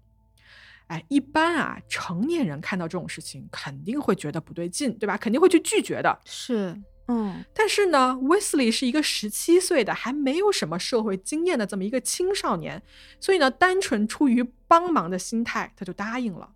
[0.89, 5.17] 哎，一般啊，成年人看到这种事情肯定会觉得不对劲，对吧？
[5.17, 6.19] 肯定会去拒绝的。
[6.25, 7.45] 是，嗯。
[7.55, 12.83] 但是呢，Wesley 是一个十七岁的还没有什么社会经验的这么一个青少年，
[13.21, 16.51] 所以呢，单纯出于帮忙的心态，他就答应了。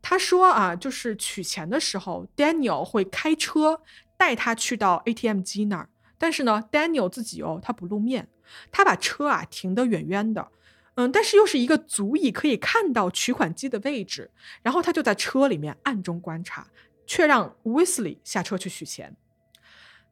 [0.00, 3.82] 他说啊，就是取钱的时候，Daniel 会开车
[4.16, 5.90] 带他去到 ATM 机那儿。
[6.16, 8.28] 但是呢，Daniel 自己哦，他不露面，
[8.70, 10.48] 他把车啊停得远远的，
[10.96, 14.30] 嗯，但是又是一个足以可以看到取款机的位置。
[14.62, 16.66] 然后他就在车里面暗中观察，
[17.06, 19.16] 却让 Wesley 下车去取钱。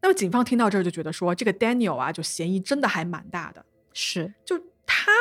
[0.00, 3.66] 那么警方听到这儿就觉得说，这个 Daniel 啊，就嫌疑真的还蛮大的。
[3.92, 5.12] 是，就他。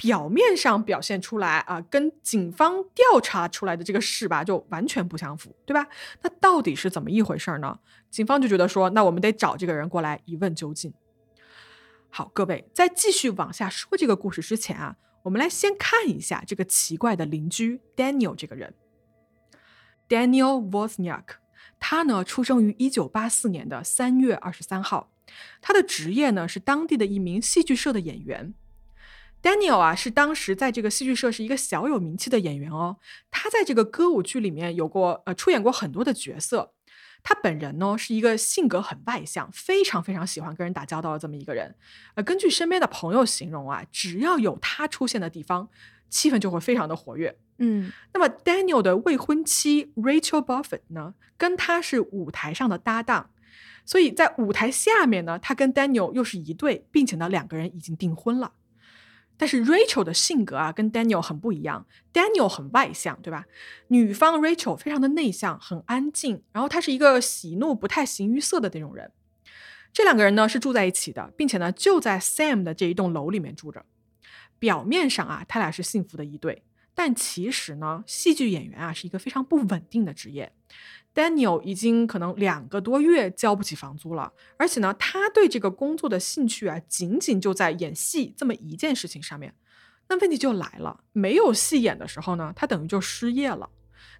[0.00, 5.88] 表面上表现出来啊，跟警方调查出来的这个事吧，就完全不相符，对吧？
[6.22, 7.76] 那到底是怎么一回事呢？
[8.08, 10.94] 警方就觉得说，那我们得找这个人过来一问究竟。
[12.10, 18.74] 好，各位在继续往下说这个故事之前啊，我们来先看一下这个奇怪的邻居 Daniel 这个人。
[20.08, 21.24] Daniel Wozniak，
[21.78, 25.12] 他呢出生于一九八四年的三月二十三号，
[25.60, 28.54] 他的职业呢是当地的一名戏剧社的演员。
[29.42, 32.96] Daniel 啊，是当时在这个戏剧社是一个小有名气的演员哦。
[33.30, 36.72] 他在这个歌舞剧里面有过呃出演过很多的角色。
[37.22, 41.74] 他本人呢是一个性格很外向，非常非常喜欢跟人打交道的这么一个人。
[42.14, 45.68] 呃，根据身边的朋友形容啊，只要有他出现的地方，
[46.08, 47.36] 气氛就会非常的活跃。
[47.58, 53.30] 嗯，那么 Daniel 的未婚妻 Rachel Buffett 呢，跟他是舞台上的搭档，
[53.84, 58.52] 所以在舞台下面呢，他跟 Daniel 又是一对，并且呢两个人已经订婚了。
[59.38, 61.86] 但是 Rachel 的性格啊，跟 Daniel 很不一样。
[62.12, 63.46] Daniel 很外向，对吧？
[63.86, 66.42] 女方 Rachel 非常的内向，很安静。
[66.52, 69.12] 然后她是一个喜怒不太形于色的那种人。
[69.92, 73.86] 这两个人呢是住在一起的，并且呢就在 Sam 的这一栋楼里面住着。
[74.58, 80.52] 表面上啊，他俩是幸福的一对，但其实呢，戏剧演员啊是一个非常不稳定的职业。
[81.18, 89.52] Daniel 已经可能两个多月交不起房租了，而且呢，他对这个工作的兴趣啊，仅仅就在演戏这么一件事情上面。
[90.08, 93.68] 那问题就来了，没有戏演的时候呢，他等于就失业了。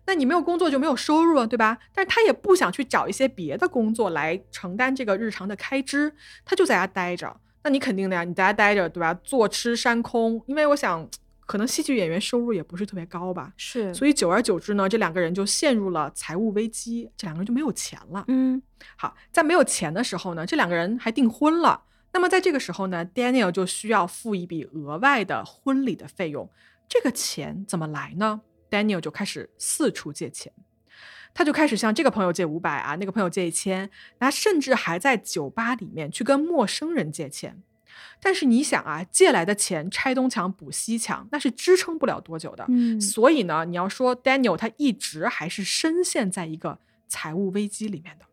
[0.07, 1.79] 那你没有工作就没有收入了，对吧？
[1.95, 6.13] 但是他也不想去找一些别的工作来承担这个日常的开支，
[6.45, 7.41] 他就在家待着。
[7.63, 9.15] 那你肯定的呀，你在家待着，对吧？
[9.23, 11.09] 坐吃山空，因为我想。
[11.49, 18.23] 可能戏剧演员收入也不是特别高吧，是，所以久而久之呢，这两个人就陷入了财务危机，这两个人就没有钱了。
[18.29, 18.63] 嗯，
[18.97, 21.85] 好，在没有钱的时候呢，这两个人还订婚了。
[22.13, 26.51] 那么在这个时候呢，Daniel 就需要付一笔额外的婚礼的费用。
[26.87, 30.53] 这个钱怎么来呢？Daniel 就开始四处借钱，
[31.33, 33.89] 他就开始向这个朋友借五百啊，那个朋友借一千，
[34.21, 37.63] 他甚至还在酒吧里面去跟陌生人借钱。
[38.21, 42.65] 但是你想啊，借来的钱拆东墙补西墙，那是支撑不了多久的。
[42.69, 48.25] 嗯，所以呢，你要说 Daniel 他一直还是深陷在一个财务危机里面的。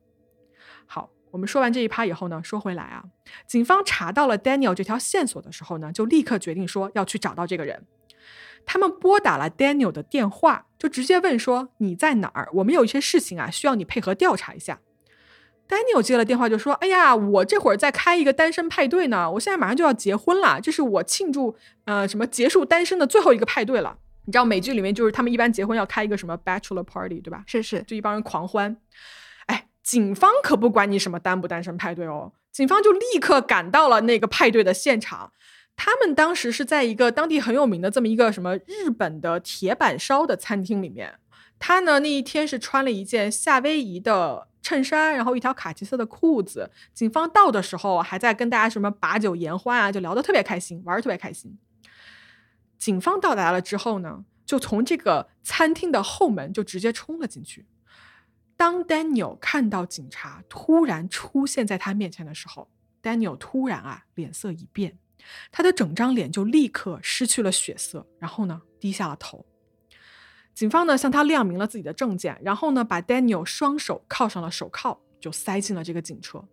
[0.86, 3.04] 好，我们说完这一趴以后呢，说回来啊，
[3.47, 7.86] 警方查到了 Daniel 这条线索的时候呢，就立刻决定说要去找到这个人。
[8.65, 12.49] 他们拨打了 Daniel 的电话，就直接问说你在哪儿？
[12.54, 14.80] 我们有一些事情啊，需要你配合调查一下。
[15.67, 23.97] Daniel 接了电话就说：“哎呀，我这会儿在开一个单身派对呢，我现在马上就要结婚了，这是我庆祝呃什么结束单身的最后一个派对了。
[24.25, 27.43] 你知道美剧里面就是他们一般结婚要开一个什么 bachelor party 对吧？
[27.47, 28.78] 是是，就一帮人狂欢。
[29.47, 35.32] 哎，警方可不管你什么单不单身派对哦，警方就立刻赶到了那个派对的现场。
[35.75, 41.15] 他们当时是在一个当地很有名的这么一个什么日本的铁板烧的餐厅里面。
[41.58, 46.71] 他呢那一天是穿了一件夏威夷的。”衬衫，然后一条卡其色的裤子。
[46.91, 51.56] 警方到的时候还在跟大家什么把酒言欢啊，就聊得特别开心，玩得特别开心。
[52.80, 57.67] 警方到达了之后呢，就从这个餐厅的后门就直接冲了进去。
[58.58, 62.67] 当 Daniel 看到警察突然出现在他面前的时候
[63.04, 64.97] ，Daniel 突然啊脸色一变，
[65.51, 69.45] 他的整张脸就立刻失去了血色，然后呢低下了头。
[70.55, 76.43] 警方呢向他亮明了自己的证件，然后呢把 Daniel 双手铐上了手铐，就塞进了这个警车。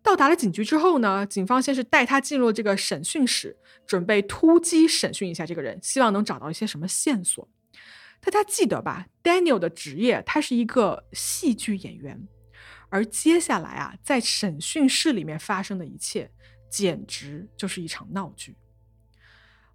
[0.00, 7.48] 到达了警局之后呢，警方先是带他进入这个审讯室，准备突击审讯一下这个人，希望能找到一些什么线索。
[8.20, 12.28] 大家记得吧？Daniel 的职业他是一个戏剧演员，
[12.90, 16.30] 而接下来啊，在审讯室里面发生的一切，
[16.70, 18.56] 简直就是一场闹剧。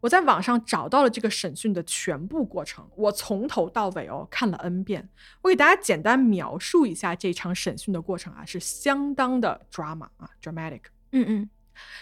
[0.01, 5.09] 我在网上找到了这个审讯的全部过程，我从头到尾哦看了 N 遍。
[5.41, 10.81] 我给大家简单描述一下这场审讯的过程啊，是相当的 drama 啊，dramatic。
[11.12, 11.49] 嗯嗯，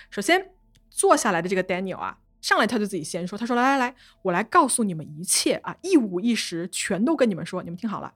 [0.10, 0.52] 首先
[0.90, 8.14] 坐下来的这个 Daniel 啊，上来他就自己先说，他说：“来来来，我来告诉你们一切啊，一五一十，全都跟你们说，你们听好了。”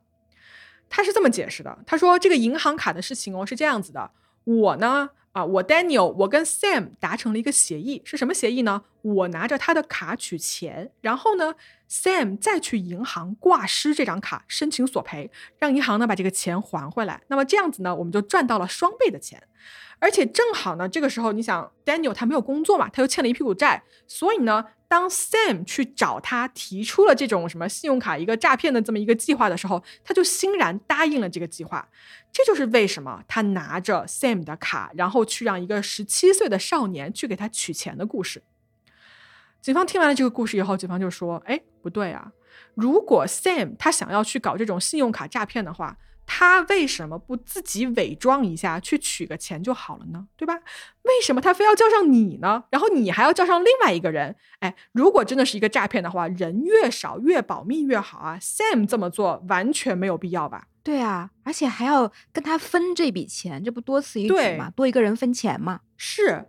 [0.90, 4.12] 他是这么解释的，他说：“这个银行卡的事情哦是这样子的，
[4.44, 8.84] 我呢。”啊，我 Daniel，我跟 Sam 达成了一个协议，是什么协议呢？
[9.02, 11.56] 我拿着他的卡取钱，然后呢
[11.90, 17.22] ，Sam 再去银行挂失这张卡，申请索赔，让银行呢把这个钱还回来。
[17.28, 19.42] 那么这样子呢，我们就赚到了双倍的钱。
[20.00, 24.66] 而且正好呢，这个时候你想，Daniel 他没有工作嘛，他又欠了一屁股债，所以呢。
[24.92, 31.88] 当 Sam 去找他提出了这种什么信用卡一个诈骗的这么一个计划的时候，他就欣然答应了这个计划。
[32.30, 38.44] 这就是为什么他拿着 Sam 的卡，然后去让一个十七岁的少年去给他取钱的故事。
[39.62, 42.32] 警方听完了这个故事以后，警方就说：“哎，不对啊！
[42.74, 45.98] 如果 Sam 他想要去搞这种信用卡诈骗的话。”
[46.34, 50.28] 他为什么不自己伪装一下去取个钱就好了呢？
[50.38, 50.54] 对吧？
[51.02, 52.64] 为什么他非要叫上你呢？
[52.70, 54.34] 然后你还要叫上另外一个人？
[54.60, 60.68] 哎，如果真的是一个诈骗的话，人越少越保密越好啊！Sam 这么做完全没有必要吧？
[60.84, 64.72] 对啊，而且还要跟他分这笔钱，这不多此一举吗？
[64.74, 65.82] 多一个人分钱嘛。
[65.98, 66.46] 是，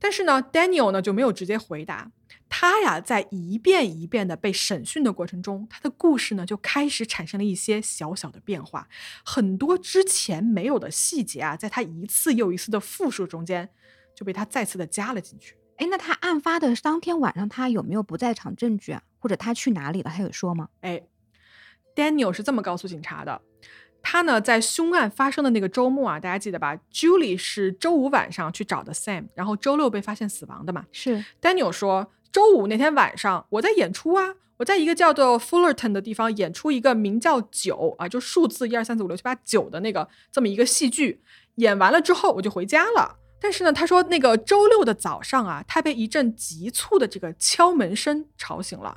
[0.00, 2.10] 但是呢，Daniel 呢就没有直接回答。
[2.54, 8.86] 他呀，在一遍一遍的被审讯的过程中，他的故事呢就开始产生了一些小小的变化，
[9.24, 13.70] 很多之前没有的细节啊，在他一次又一次的复述中间，
[14.14, 15.56] 就被他再次的加了进去。
[15.76, 19.02] 哎，那他案发的当天晚上，他有没有不在场证据啊？
[19.18, 20.10] 或者他去哪里了？
[20.14, 20.68] 他有说吗？
[20.82, 21.00] 哎
[21.96, 23.40] ，Daniel 是这么告诉警察的，
[24.02, 30.84] 他呢在凶案发生的那个周末啊，大家记得吧？Julie 是周五晚上去找的 Sam，然后周六被发现死亡的嘛？
[30.92, 32.12] 是 Daniel 说。
[32.32, 41.22] 周五那天晚上，我在演出啊，我在一个叫做 Fullerton 的地方演出一个名叫九啊，就数字一二三四五六七八九的那个这么一个戏剧。
[41.56, 43.16] 演完了之后，我就回家了。
[43.38, 48.96] 但是呢，他说那个周六的早上啊，他被一阵急促的这个敲门声吵醒了。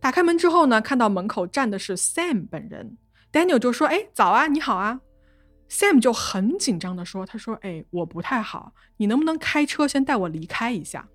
[0.00, 2.96] 打开门之后呢，看到门口站的是 Sam 本人。
[3.30, 5.00] Daniel 就说：“哎，早啊，你好啊。
[5.68, 11.06] ”Sam 就很紧张的说：“他说，哎，我不太好，你能不能开车先带我离开一下？”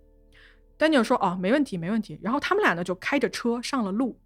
[0.78, 4.20] Daniel 说：“哦，没问题，没问题。”然后他们俩呢就开着车上了路。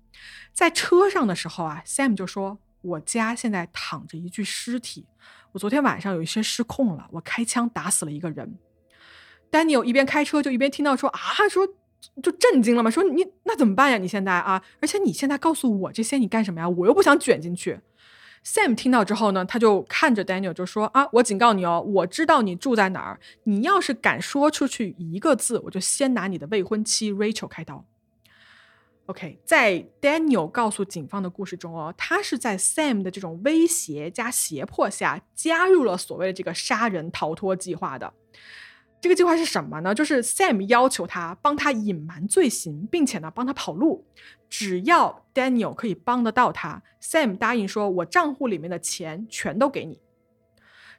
[0.53, 5.05] 在车上的时候啊，Sam 就说：“我家现在躺着一具尸体，
[5.53, 8.57] 我昨天晚上有一些失控了，我开枪打死了一个人。
[9.49, 11.67] ”Daniel 一边开车就一边听到说：“啊，说
[12.21, 13.97] 就震惊了嘛，说你那怎么办呀？
[13.97, 16.67] 你现在啊，而且你现在告诉我这些你干什么呀？
[16.67, 17.79] 我又不想卷进去。”
[18.43, 23.19] Sam 听到之后呢，他就看着 Daniel 就说：“啊，我警告你哦，我知道你住在哪儿。
[23.43, 27.85] 你要是敢说出去一个字，我就先拿你的未婚妻 Rachel 开刀。”
[29.07, 38.13] OK，在 Daniel 告诉警方的故事中哦，他是在 Sam 的这种威胁加胁迫下，加入了所谓的这个杀人逃脱计划的。
[39.01, 39.93] 这个计划是什么呢？
[39.93, 44.05] 就是 Sam 要求他帮他隐瞒罪行，并且呢帮他跑路。
[44.51, 50.01] 只要 Daniel 可以帮得到他，Sam 答应说：“我账户里面的钱全都给你。”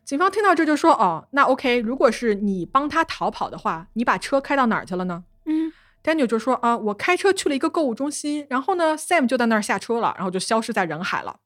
[0.04, 5.70] 警方听到这就说：“哦，那 OK，如果是你帮他逃跑的话，你把车开到哪儿去了呢？”嗯
[6.02, 11.40] ，Daniel 就说：“啊，我开车去了一个购物中心，然后呢，Sam 就在那儿下车了，然后就消失在人海了。”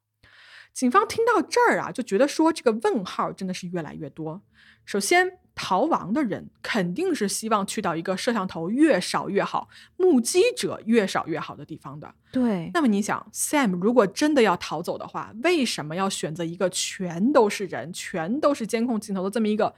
[0.72, 4.42] 警方听到这儿啊，就觉得说这个问号真的是越来越多。
[4.84, 12.14] 首先，逃亡的人肯定是希望去到一个摄像头越少越好、目击者越少越好的地方的。
[12.30, 12.70] 对。
[12.74, 19.74] 那么你想，Sam 如果真的要逃走的话，为什么要选择一个全都是人、全都是监控镜头的这么一个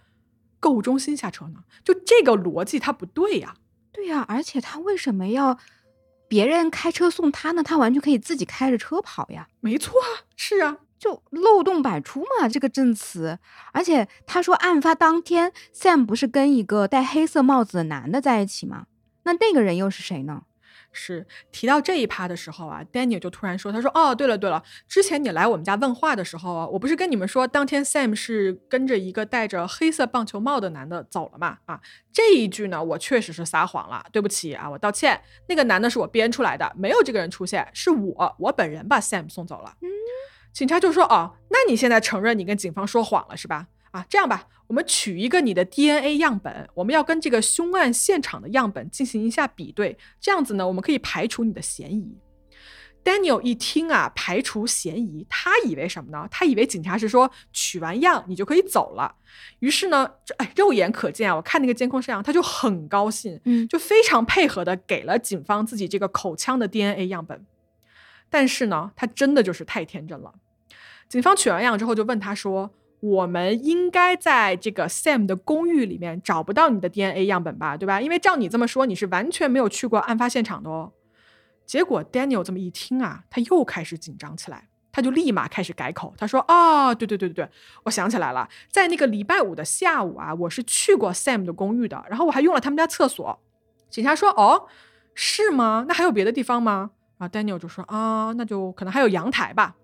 [0.59, 1.63] 购物中心下车呢？
[1.85, 3.55] 就这个逻辑，它不对呀。
[3.93, 5.59] 对呀，而且他为什么要
[6.27, 7.63] 别人开车送他呢？
[7.63, 9.49] 他完全可以自己开着车跑呀。
[9.61, 10.79] 没错啊，是啊。
[10.99, 13.39] 就漏洞百出嘛，这个证词。
[13.73, 18.87] 而且他说，案发当天，Sam 不是跟一个戴黑色帽子的男的在一起吗？
[19.23, 20.43] 那那个人又是谁呢？
[20.91, 31.59] 是提到这一趴的时候啊，Daniel 就突然说：“他说，哦，对了对了，之前你来我们家问话的时候啊，我不是跟你们说，当天 Sam 是跟着一个戴着黑色棒球帽的男的走了嘛？
[31.67, 31.79] 啊，
[32.11, 35.21] 这一句呢，我确实是撒谎了，对不起啊，我道歉。
[35.49, 39.89] 那个男的是我编出来的，没有这个人出现，是我我本人把 Sam 送走了。”嗯。
[40.59, 43.69] 警察就说：“哦，那你现在承认你跟警方说谎了是吧？
[43.93, 52.19] 啊，啊，这样吧，我们取一个你的 DNA 样本，我们要跟这个凶案现场的样本进行一下比对，这样子呢，我们可以排除你的嫌疑。
[53.05, 56.27] Daniel 一听啊，排除嫌疑，他以为什么呢？
[56.29, 59.15] 他以为警察是说取完样你就可以走了。
[59.61, 67.47] 于是呢，这哎，肉眼可见啊，我看那个监控摄像，他就很高兴，嗯就非常配合的给了警方自己这个口腔的 DNA 样本。
[68.29, 70.35] 但是呢，他真的就是太天真了。
[71.09, 77.77] 警方取完样之后，就问他说：“我们应该在这个 Sam 的公寓里面找不到你的 DNA 样本吧？
[77.77, 78.01] 对吧？
[78.01, 80.93] 因为照你这么说，你是完全没有去过案发现场的哦。”
[81.65, 87.51] 结果 Daniel 这么一听啊，他又开始紧张起来，他就立马开始改口，他说：“啊，对对对对对，
[87.85, 93.39] 我想起来了，在那个礼拜五的下午啊，我是去过 Sam 的公寓的，然后我还用了他们家厕所。”
[93.89, 94.67] 警察说：“哦，
[95.15, 95.87] 是吗？
[95.89, 99.77] 那还有别的地方吗？”啊，Daniel 就说：“啊，那就可能还有阳台吧。”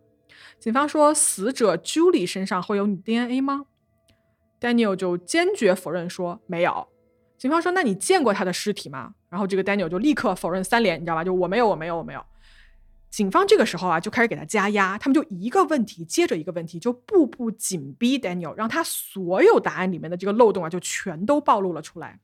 [0.64, 3.66] 警方说：“死者 Julie 身上会有你 DNA 吗
[4.58, 6.88] ？”Daniel 就坚决否认说没有。
[7.36, 11.22] 警方说：“那你见过他的尸体吗？”然后这个 Daniel 就立刻否认三连，你知道吧？
[11.22, 12.24] 就我没有，我没有，我没有。
[13.10, 22.18] 警方这个时候啊，就开始给他加压，他们就一个问题接着一个问题，就步步紧逼 Daniel，让他所有答案里面的这个漏洞啊，就全都暴露了出来。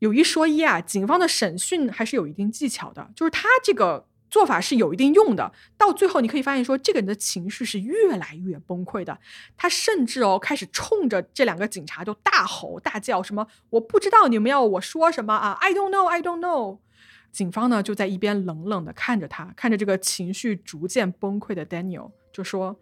[0.00, 5.52] 有一说一啊，警方的审讯还是有一定技巧的，就是他这个做法是有一定用的。
[5.76, 9.18] 到最后，你可以发现说，这个人的情绪是越来越崩溃的。
[9.56, 16.78] 他甚至哦开始冲着这两个警察就大吼大叫，什么我不知道你们要我说什么啊，I don't know, I don't know。
[17.30, 22.80] 警方呢就在一边冷冷的看着他，看着这个情绪逐渐崩溃的 Daniel，就说：“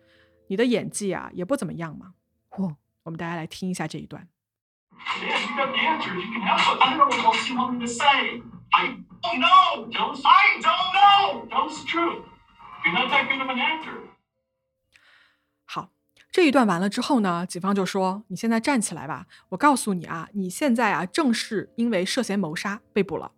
[0.48, 2.14] 你的演技啊也不怎么样嘛。”
[2.50, 4.28] 嚯，我们大家来听一下这一段。
[8.70, 9.90] I don't know.
[9.90, 11.48] Don't, I don't know.
[11.48, 12.22] Tell the truth.
[12.84, 14.02] You're not that good of an actor.
[16.32, 23.32] 这一段完了之后呢，警方就说：“你现在站起来吧，我告诉你啊，你现在啊正是因为涉嫌谋杀被捕了。”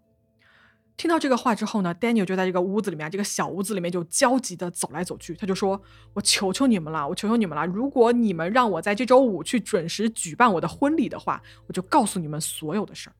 [0.98, 5.32] 听到这个话之后呢，Daniel 就在这个屋子里面，这个小屋子里面就焦急的走来走去。
[5.34, 5.80] 他就说
[6.14, 13.14] ：“我求求你们了，我求求你们了，如果你们让我在这周五去准时举办我的婚礼的话，我就告诉你们所有的事儿。”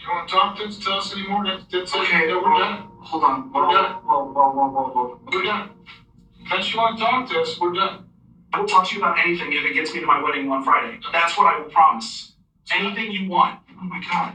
[0.00, 0.78] You want to talk to us?
[0.78, 1.44] Tell us any more?
[1.44, 2.28] That's, that's Okay, it.
[2.28, 2.88] Yeah, we're well, done.
[3.00, 3.52] hold on.
[3.52, 3.92] We're done.
[4.06, 5.20] Whoa, whoa, whoa, whoa, whoa.
[5.32, 5.70] We're done.
[6.50, 8.04] Unless you want to talk to us, we're done.
[8.52, 10.62] I will talk to you about anything if it gets me to my wedding on
[10.64, 10.98] Friday.
[11.12, 12.32] That's what I will promise.
[12.72, 13.60] Anything you want.
[13.80, 14.34] Oh my god.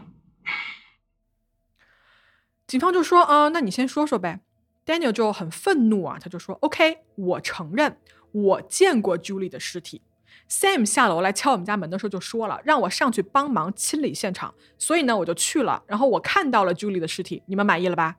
[2.68, 4.39] 警方就说：“啊、那你先说说呗。
[4.86, 7.99] ”Daniel 就很愤怒啊，他就说：“OK，我承认
[8.32, 10.01] 我见过 Julie 的尸体。
[10.49, 18.17] Sam 下楼来敲我们家门的时候就说了，让我上去帮忙清理现场，所以呢我就去了，然后我看到了 Julie 的尸体，你们满意了吧？”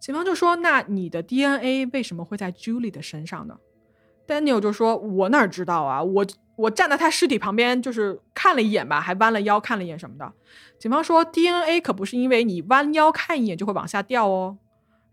[0.00, 3.56] 警方就说：“那你的 DNA 为什么会在 Julie 的身上呢
[4.26, 6.26] ？”Daniel 就说：“我哪知道啊，我
[6.56, 10.30] 我站在他尸体旁边，就是看了一眼吧，还弯了腰看了一眼什么的。”
[10.78, 14.58] 警方说，DNA 可不是因为你弯腰看一眼就会往下掉哦。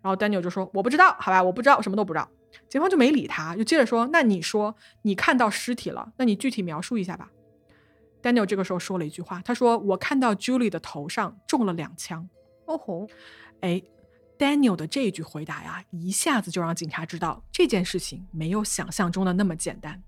[0.01, 2.27] 然后 Daniel 就说：“我不知道，好吧，我不知道，我什么都不知道。”
[2.69, 7.31] 警方就没理他，就接着说：“那你说你看到尸体了，那你具体描述一下吧。
[8.21, 12.29] ”Daniel 这个时候说了一句话，他说：“我看到 Julie 的头上中了两枪。
[12.65, 13.07] 哦吼，”
[13.61, 13.81] 哎
[14.37, 20.03] ，Daniel 的这一句回答呀，一下子就让警察知道这件事情没有想象中的那么简单。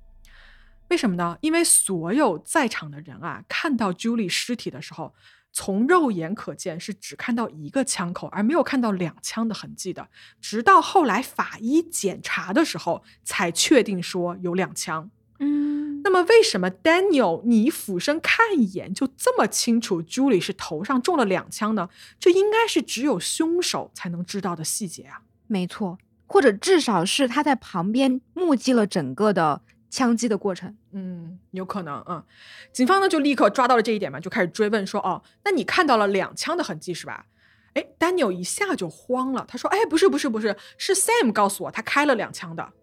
[0.89, 1.37] 为什么呢？
[1.41, 5.15] 因为所有在场的人啊，看到 Julie 尸体的时候，
[5.53, 10.09] 从肉眼可见是只看到一个枪口，而没有看到两枪的痕迹的。
[10.41, 15.11] 直到后来法医检查的时候，才确定说有两枪。
[15.39, 21.89] 嗯，那么，为什么 Daniel 你俯身看一眼就这么清楚 Julie 是头上中了两枪呢？
[22.19, 25.21] 这应该是只有凶手才能知道的细节啊！
[25.47, 25.97] 没错，
[26.27, 29.61] 或者至少是他在旁边目击了整个的
[29.93, 30.75] 枪击的过程。
[30.91, 32.23] 嗯，有可能，嗯，
[32.71, 37.27] 警方呢就立刻抓到了这一点嘛，就开始追问说，哦，那你看到了两枪的痕迹是吧？
[37.75, 42.73] 哎，Daniel 一下就慌了，他说，哎，不是，不是，不是，是 Sam 告诉我他开了两枪的。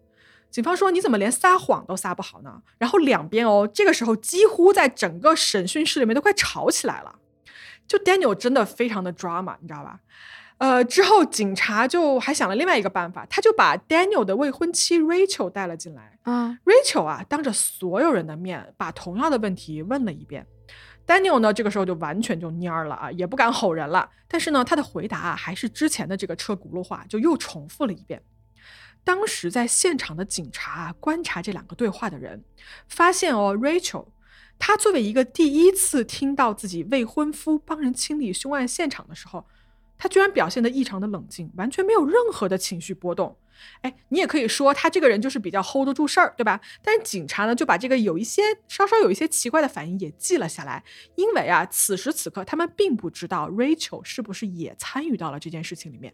[0.49, 2.61] 警方说，你怎么连撒谎都撒不好呢？
[2.77, 7.19] 然后两边哦，这个时候几乎在整个审讯室里面都快吵起来了。
[7.87, 9.99] 就 Daniel 真的非常的 drama，你知道吧？
[10.61, 16.19] 呃，之后警察就还想了另外一个办法，他就把 Daniel 的未婚妻 Rachel 带了进来。
[16.21, 20.45] 啊，Rachel 啊，当着所有人的面把同样的问题问了一遍。
[21.07, 24.07] Daniel 呢，这个时候就完全就蔫儿了啊，也不敢吼人了。
[24.27, 28.21] 但是呢，他的回答啊，还是之前的这个车轱辘话，就又重复了一遍。
[29.03, 32.43] 当时在现场的警察啊，观察这两个对话的人，
[32.87, 34.09] 发现哦，Rachel，
[34.59, 39.47] 她作为一个第一次听到自己未婚夫帮人清理凶案现场的时候，
[40.01, 43.37] 他居然表现得异常的冷静，完全没有任何的情绪波动。
[43.81, 46.59] 哎，你也可以说他这个人就是比较 hold 得住事儿，对吧？
[46.81, 50.83] 但是警察呢就把这个有一些稍稍有一些奇怪的反应也记了下来，
[51.13, 56.11] 因为啊，此时此刻他们并不知道 Rachel 是不是也参与到了这件事情里面。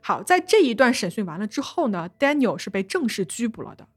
[0.00, 3.88] 好，在这一段审讯完了之后呢，Daniel 是被正式拘捕了的。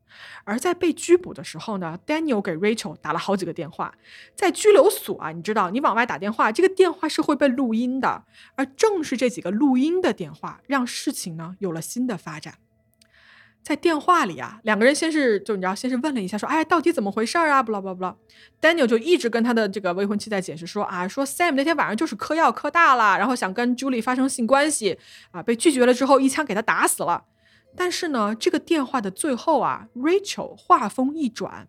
[0.43, 3.93] 而在被拘捕的时候呢，Daniel 给 Rachel 打了好几个电话。
[4.35, 8.23] 在拘留所啊，你知道，你往外打电话，这个电话是会被录音的。
[8.55, 12.55] 而正是这几个录音的电话，让事情呢有了新的发展。
[13.63, 17.61] 在电话里啊，两个人先是就你知道，先是问了一下，说，哎，到底怎么回事啊？
[17.61, 18.15] 不啦不啦不啦。
[18.61, 24.97] Daniel 就一直跟他的这个未婚妻在解释说，啊，说 Sam 那天晚上就是嗑药嗑大了，然后想跟 Julie 发生性关系，
[25.31, 27.25] 啊，被拒绝了之后，一枪给他打死了。
[27.77, 31.67] 但是呢，这个电话的最后啊，Rachel 话锋一转，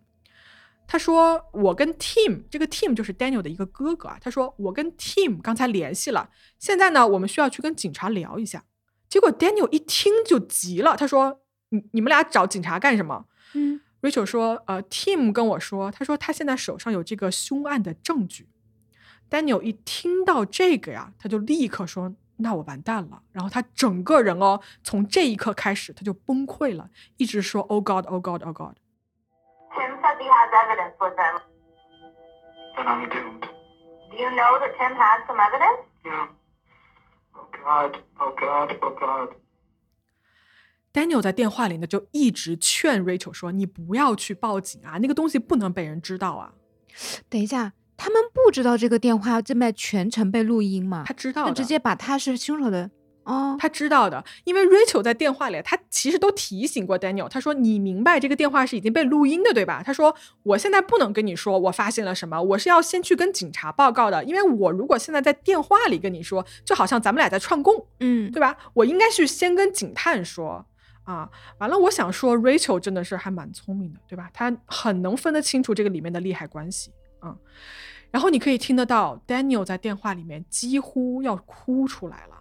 [0.87, 4.17] 他说：“我跟 Tim，这个 Tim 就是 Daniel 的一个哥哥啊。
[4.19, 8.65] 他说我跟 Tim 刚才联系了，现在呢，我们需要去跟警察聊一下。
[9.07, 13.25] 结果 Daniel 一听就急了，他说：你你们俩找警察干什么？
[13.53, 18.49] 嗯，Rachel 说：呃，Tim 跟我说，他说他现在手上有这个凶案的证据。
[19.29, 28.75] Daniel 一听到这个呀，他就立刻说。”那我完蛋了，然后他整个人哦，从这一刻开始他就崩溃了，一直说 “Oh God, Oh God, Oh God”。
[29.75, 31.41] Tim says he has evidence with him.
[32.75, 33.41] Then I'm doomed.
[34.09, 35.85] Do you know that Tim has some evidence?
[36.03, 36.27] Yeah.
[37.33, 39.35] Oh God, oh God, oh God.
[40.91, 46.53] Daniel 在电话里呢就一直劝 Rachel 说：“你不要去报警啊，那个东西不能被人知道啊。
[47.29, 51.03] 等一下，他们不知道这个电话正在全程被录音吗？
[51.05, 52.89] 他知道直接把他是凶手的
[53.25, 68.57] 哦，他知道的，因为 Rachel 在电话里，他其实都提醒过 Daniel，他说：“你明白这个电话是已经被录音的，对吧？”他说：“我现在不能跟你说我发现了什么，我是要先去跟警察报告的，因为我如果现在在电话里跟你说，就好像咱们俩在串供，嗯，对吧？
[68.73, 70.65] 我应该是先跟警探说
[71.03, 71.29] 啊。
[71.59, 74.31] 完了，我想说 Rachel 真的是还蛮聪明的，对吧？
[74.33, 77.35] 他很能分得清楚这个里面的利害关系啊。
[78.11, 82.35] 然后你可以听得到 Daniel 在电话里面几乎要哭出来了。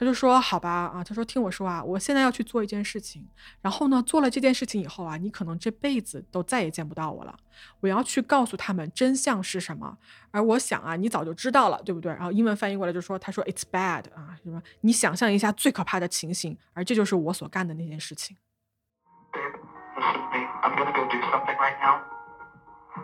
[0.00, 3.26] 他就说：“好吧，啊，他说听我说啊，我现在要去做一件事情。
[3.60, 7.36] 然后呢，做了这件事情以后啊，你可能这辈子都再也见不到我了。
[7.80, 9.98] 我要去告诉他们真相是什么。
[10.30, 12.12] 而我想啊，你早就知道了，对不对？
[12.12, 14.62] 然后英文翻译过来就说，他说 It's bad 啊，什么？
[14.82, 18.36] 你想象一下最可怕的情形，而这就是我所干的那件事情。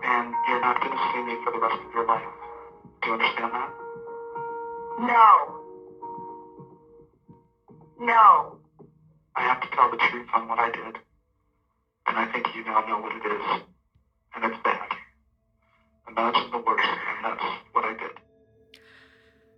[0.04, 2.28] and you're not gonna see me for the rest of your life.
[3.02, 3.70] Do you understand that?
[5.00, 5.30] No.
[8.00, 8.60] No.
[9.36, 10.96] I have to tell the truth on what I did,
[12.08, 13.64] and I think you now know what it is,
[14.36, 14.90] and it's bad.
[16.10, 18.18] Imagine the worst, and that's what I did.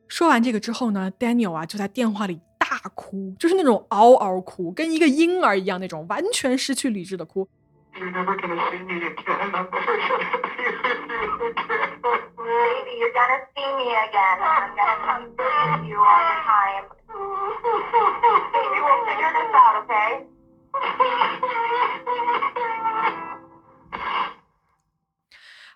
[0.07, 7.47] 说完这个之后呢，Daniel 啊就在电话里大哭，就是那种嗷嗷哭，跟一个婴儿一样那种完全失去理智的哭。
[7.98, 9.40] You're never gonna see me again.
[9.40, 11.32] I'm never gonna be with you again.
[12.36, 14.36] Baby, you're gonna see me again.
[14.36, 15.24] I'm gonna come
[15.88, 16.84] you all the time.
[18.52, 20.26] Baby, we'll figure this out, okay?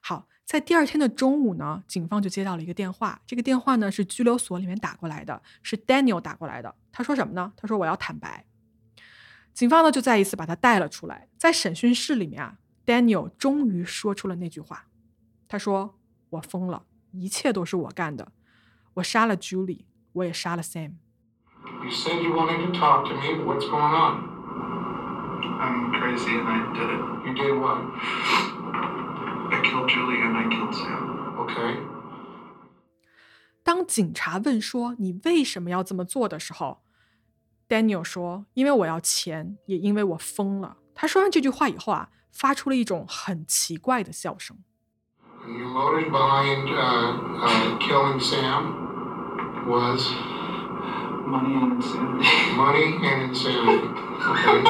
[0.02, 6.74] 好，在第二天的中午呢，警方就接到了一个电话，这个电话呢是拘留所里面打过来的，是 Daniel 打过来的。
[6.92, 7.50] 他说什么呢？
[7.56, 8.44] 他说我要坦白。
[9.52, 14.86] 警方呢就再一次把他带了出来，在审讯室里面啊，Daniel 终于说出了那句话，
[15.48, 15.98] 他说
[16.30, 18.32] ：“我疯了，一切都是我干的，
[18.94, 20.92] 我杀了 Julie，我也杀了 Sam。”
[21.84, 23.44] You said you wanted to talk to me.
[23.44, 24.28] What's going on?
[25.60, 27.00] I'm crazy, and I did it.
[27.26, 27.78] You did what?
[29.52, 31.18] I killed Julie, and I killed Sam.
[31.36, 31.80] Okay.
[33.62, 36.82] 当警察问说你为什么要这么做的时候
[37.70, 44.58] ，Daniel 说：“因为我要钱，也因为我疯了。”他说完这句话以后啊，发出了一种很奇怪的笑声。
[45.46, 48.74] Your motive behind uh, uh, killing Sam
[49.66, 50.12] was
[51.26, 52.26] Money and insanity.
[52.58, 53.88] money and insanity.
[54.18, 54.62] Okay.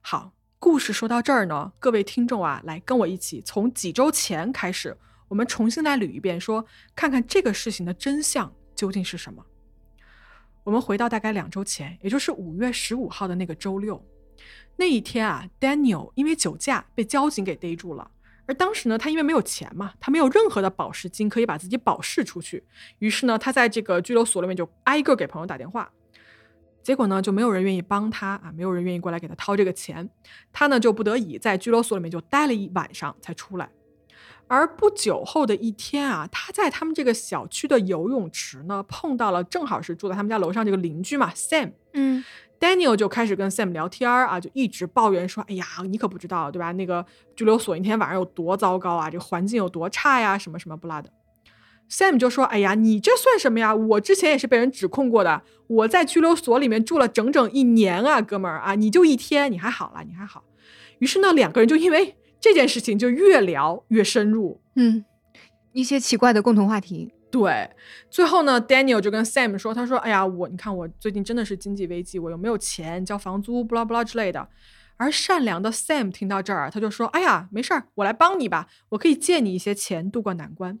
[0.00, 4.96] 好，故事说到这儿呢，各位听众啊，来跟我一起从几周前开始，
[5.28, 6.64] 我们重新来捋一遍说，
[6.96, 9.44] 看看这个事情的真相究竟是什么。
[10.68, 14.04] 我们回到大概两周前，也就是五月十五号的那个周六，
[14.76, 18.10] 那一天啊，Daniel 因为酒驾被交警给逮住了。
[18.44, 22.62] 而当时呢，他因为没有钱嘛，他没有任何的保释金可以把自己保释出去，
[22.98, 25.90] 于是呢，他在这个拘留所里面就挨个给朋友打电话。
[26.82, 30.06] 结果呢，就没有人愿意帮他啊，没有人愿意过来给他掏这个钱，
[30.52, 33.70] 他呢就不得已在拘留所里面就待了一晚上才出来。
[34.48, 41.72] 而不久后的一天啊，他在他们这个小区的游泳池呢，碰到了正好是住在他们家楼上这个邻居嘛，Sam。
[41.92, 42.24] 嗯
[42.60, 46.72] Daniel 就开始跟 Sam 聊天儿啊，就一直抱怨说：“哎呀，你可不知道，对吧？
[46.72, 51.08] 那个拘留所那天晚上有多糟糕啊，这个环境有多差呀，什么什么不拉的。”
[51.88, 53.72] Sam 就说：“哎呀，你这算什么呀？
[53.72, 60.42] 我之前也是被人指控过的，我在拘留所里面住了整整一年啊，哥们儿啊，你就一天，你还好了，你还好。”
[60.98, 64.60] 于是呢，两个人就因为这件事情就越聊越深入。
[64.76, 65.04] 嗯，
[65.72, 67.12] 一些奇怪的共同话题。
[67.30, 67.70] 对，
[68.08, 74.48] 最后呢，Daniel 就跟 Sam 说：“他说，哎呀，我你看我最近真的是经济危机，我又没有钱交房租，不拉不拉之类的。”
[74.96, 80.80] 而善良的 Sam 听到这儿，他就说：“哎呀，没事儿，我来帮你吧，我可以借你一些钱渡过难关。”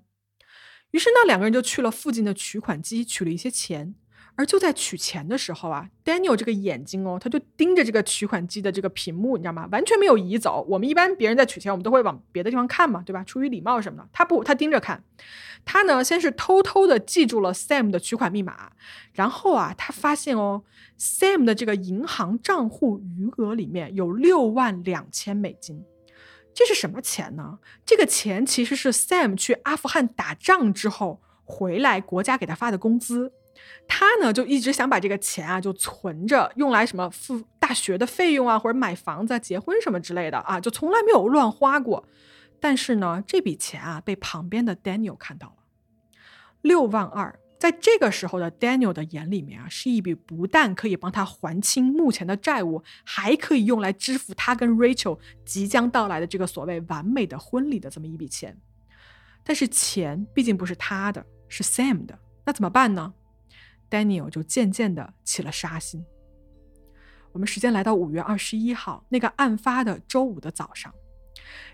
[0.92, 3.94] 于是那，两个人就去了附近的取款机取了一些钱。
[4.38, 9.68] 而就在取钱的时候啊，Daniel 这个眼睛哦，他就盯着这个取款机的这个屏幕，你知道吗？
[9.72, 10.64] 完全没有移走。
[10.68, 13.24] 我们一般别人在取钱，我们都会往别的地方看嘛，对吧？
[13.24, 14.08] 出于礼貌什么的。
[14.12, 15.02] 他不，他盯着看。
[15.64, 18.70] 他呢，先是偷偷的记住了 Sam 的取款密码，
[19.12, 20.62] 然后啊，他发现哦
[20.96, 25.84] ，Sam 的这个银行账户余额里面有六万两千美金。
[26.54, 27.58] 这是什么钱呢？
[27.84, 33.32] 这个钱其实是 Sam 去阿富汗打仗之后回来，国家给他发的工资。
[33.86, 42.06] 他呢就一直想把这个钱啊就存着，用来什么付大学的费用啊，或者买房子、结婚什么之类的啊，就从来没有乱花过。
[42.60, 45.54] 但是呢，这笔钱啊被旁边的 Daniel 看到了，
[46.60, 58.56] 六万二，在这个时候的 Daniel 的眼里面啊，是一笔不但可以帮他还清目前的债务，还可以用来支付他跟 Rachel 即将到来的这个所谓完美的婚礼的这么一笔钱。
[59.44, 63.14] 但是钱毕竟不是他的，是 Sam 的，那怎么办呢
[63.90, 66.04] ？Daniel 就渐渐的起了杀心。
[67.32, 70.92] 我们时间来到五月二十一号那个案发的周五的早上，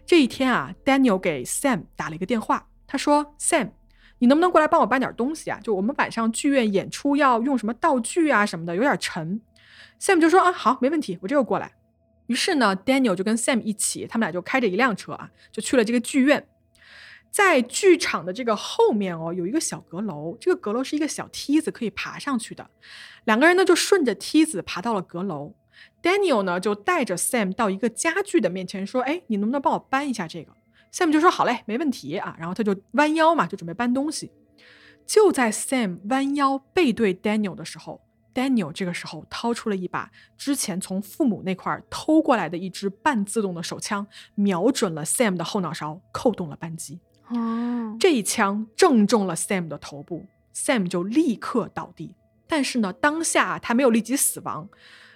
[0.04, 3.70] 这一天啊，Daniel 给 Sam 打了一个电话，他说：“Sam，
[4.18, 5.60] 你能不能过来帮我搬点东西啊？
[5.62, 9.40] 就我们晚上剧院演出要用什么道具啊什么的，有点沉。
[10.00, 11.72] ”Sam 就说：“啊，好，没问题，我这就过来。”
[12.26, 16.46] 于是呢，Daniel 就跟 Sam 一起，他们俩就开着一辆车啊，就去了这个剧院。
[17.34, 22.70] 在剧场的这个后面哦，有一个小阁楼，这个阁楼是一个小梯子，可以爬上去的。
[23.24, 25.52] 两个人呢就顺着梯子爬到了阁楼。
[26.00, 30.52] Daniel 呢就带着 Sam 到一个家具的面前，说：“哎，你能不能帮我搬一下这个
[30.92, 34.30] ？”Sam 就说：“好嘞，没问题啊。”然后他就弯腰嘛，就准备搬东西。
[35.04, 38.00] 就在 Sam 弯腰背对 Daniel 的时候
[38.32, 44.06] ，Daniel 这个时候掏出了一把之前从父母那块偷过来的一支半自动的手枪，
[44.36, 47.00] 瞄准了 Sam 的后脑勺，扣动了扳机。
[47.28, 52.14] 哦，这一枪正中了 Sam 的头部，Sam 就立刻倒地。
[52.46, 54.68] 但是呢，当下他没有立即死亡，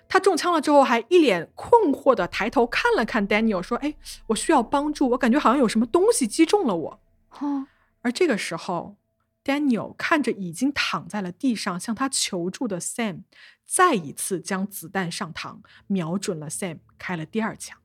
[0.09, 3.95] 他中枪了之后还一脸困惑的抬头看了看 Daniel，说：“哎，
[4.29, 7.01] 我需要帮助，我感觉好像有什么东西击中了我。”
[7.39, 7.67] 哦，
[8.01, 8.97] 而这个时候
[9.45, 13.25] ，Daniel 看着已经躺在了地上向他求助的 Sam，
[13.67, 17.79] 再一次将子弹上膛，瞄准了 Sam，开了第二枪。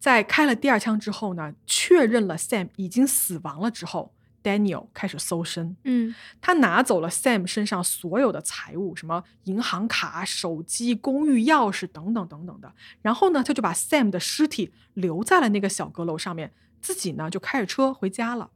[0.00, 5.76] 在开了第二枪之后呢，确认了 Sam 已经死亡了之后，Daniel 开始搜身。
[5.84, 12.72] 嗯，他拿走了 Sam 身上所有的财物，什么银行卡、手机、公寓钥匙等等等等的。
[13.02, 18.50] 然后呢，他就把 Sam 的尸体留在了那个小阁楼上面，自己呢就开着车回家了。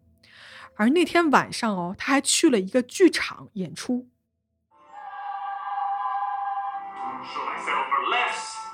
[0.76, 4.09] 而那天晚上哦，他还去了一个剧场演出。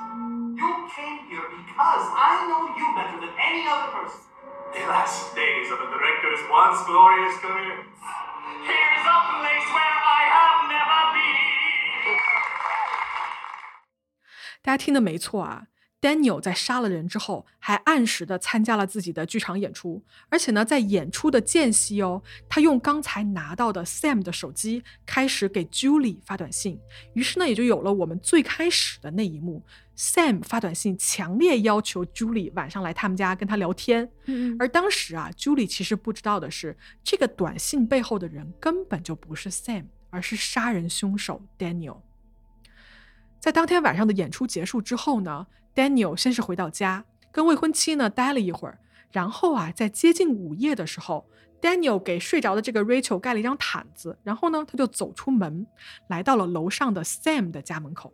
[0.00, 4.20] You came here because I know you better than any other person.
[4.72, 7.84] The last days of a director's once glorious career.
[8.64, 11.36] Here's a place where I have never been.
[14.62, 15.64] 大家听的没错啊
[16.00, 26.78] ，Daniel 在杀了人之后，还按时的参加了自己的剧场演出，而且呢，在演出的间隙哦，他用刚才拿到的 Sam 的手机开始给 Julie 发短信，
[27.14, 29.64] 于是呢，也就有了我们最开始的那一幕
[30.00, 41.98] ，Sam 发短信强烈要求 Julie 晚上来他们家跟他聊天，嗯而当时啊，Julie 其实不知道的是，这个短信背后的人根本就不是 Sam，而是杀人凶手 Daniel。
[43.38, 48.78] 在当天晚上的演出结束之后呢，Daniel 先是回到家，跟未婚妻呢待了一会儿，
[49.12, 51.28] 然后啊，在接近午夜的时候
[51.60, 55.66] ，Daniel 给睡着的这个 Rachel 盖了一张毯子，然后呢，他就走出门，
[56.08, 58.12] 来到了楼上的 Sam 的家门口。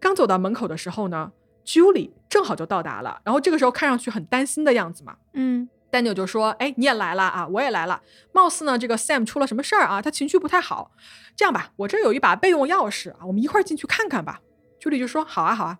[0.00, 1.32] 刚走到门口的时候呢
[1.64, 8.02] ，Julie 正好就到达了，然后这个时候看上去很担心的样子嘛，嗯 Daniel 就说：“哎，你也来了啊，我也来了。
[8.32, 10.02] 貌似呢，这个 Sam 出了什么事儿啊？
[10.02, 10.90] 他情绪不太好。
[11.34, 14.40] 这样吧，我这儿有一把备用钥匙啊，我们一块儿进去看看吧。”
[14.82, 15.78] ”Julie 就说：“好啊，好啊。”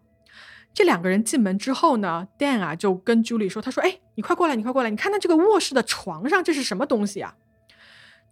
[0.73, 7.35] 这两个人进门之后呢，Dan 啊就跟 Julie 说：“他说，哎，你快过来，你快过来，你看他这个卧室的床上这是什么东西啊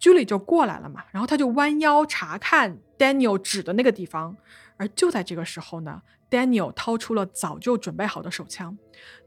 [0.00, 4.36] ？”Julie 就过来了嘛，然后他就弯腰查看 Daniel 指的那个地方，
[4.76, 8.76] 而就在这个时候呢，Daniel 掏出了早就准备好的手枪，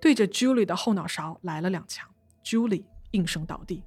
[0.02, 2.08] 对着 Julie 的后脑勺来了两枪
[2.44, 3.84] ，Julie 应声倒地。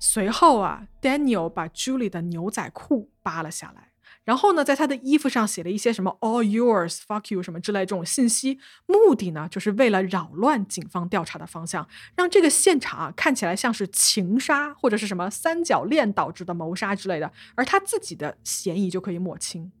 [0.00, 3.92] 随后啊，Daniel 把 Julie 的牛仔裤扒了下来，
[4.24, 19.72] 然后呢，在他的衣服上写了一些什么 “all yours”、“fuck you” 什么之类这种信息，目的呢，就是为了扰乱警方调查的方向，让这个现场啊看起来像是情杀或者是什么三角恋导致的谋杀之类的，而他自己的嫌疑就可以抹清。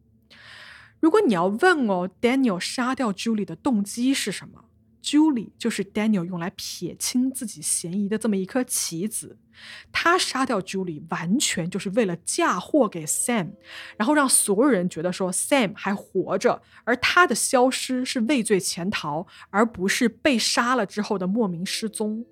[1.04, 4.64] 如果你要问哦，Daniel 杀掉 Julie 的动机是什么
[5.02, 9.36] ？Julie 就是 Daniel 用来撇清自己嫌疑的这么一颗棋子。
[9.92, 13.50] 他杀掉 Julie 完全就是为了嫁祸给 Sam，
[13.98, 22.24] 然后让所有人觉得说 Sam 还活着，而他的消失是畏罪潜逃，而不是被杀了之后的莫名失踪。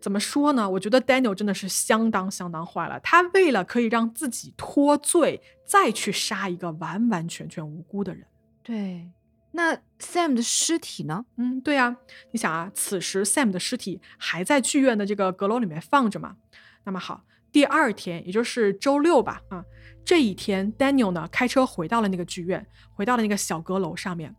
[0.00, 0.70] 怎么说呢？
[0.70, 3.00] 我觉得 Daniel 真的是相当相当坏了。
[3.00, 8.24] 他为了可以让自己脱罪，再去杀一个完完全全无辜的人。
[8.62, 9.10] 对，
[9.52, 11.24] 那 Sam 的尸体呢？
[11.36, 11.96] 嗯，对呀、
[12.30, 16.36] 你想啊，此时 Sam 的尸体还在剧院的这个阁楼里面放着嘛。
[16.84, 19.64] 那么好，第二天，也就是周六吧，啊，
[20.04, 24.34] 这一天，Daniel 呢开车回到了那个剧院，回到了那个小阁楼上面，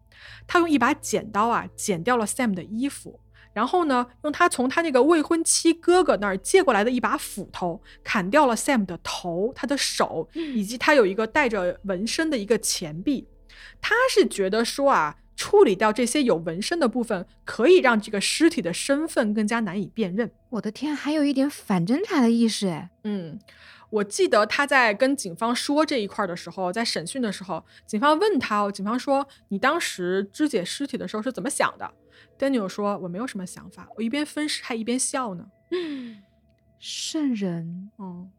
[0.48, 3.20] 他用一把剪刀啊剪掉了 Sam 的衣服。
[3.54, 13.28] 然后呢，用他从他那个未婚妻哥哥那儿借过来的一把斧头，砍掉了 Sam 的头、他的手，以及他有一个带着纹身的一个钱币。
[13.82, 20.32] 他是觉得说啊，处理掉这些有纹身的部分，可以让这个尸体的身份更加难以辨认。
[20.52, 22.90] 我的天，还有一点反侦查的意识哎。
[23.04, 23.40] 嗯，
[23.90, 31.90] 我记得他在跟警方说这一块儿的时候，在审讯的时候，警方问他哦，警方说你当时肢解尸体的时候是怎么想的
[32.38, 35.48] ？Daniel 说我没有什么想法，我一边分尸还一边笑呢。
[35.72, 36.24] 嗯
[36.80, 38.32] 圣人，嗯，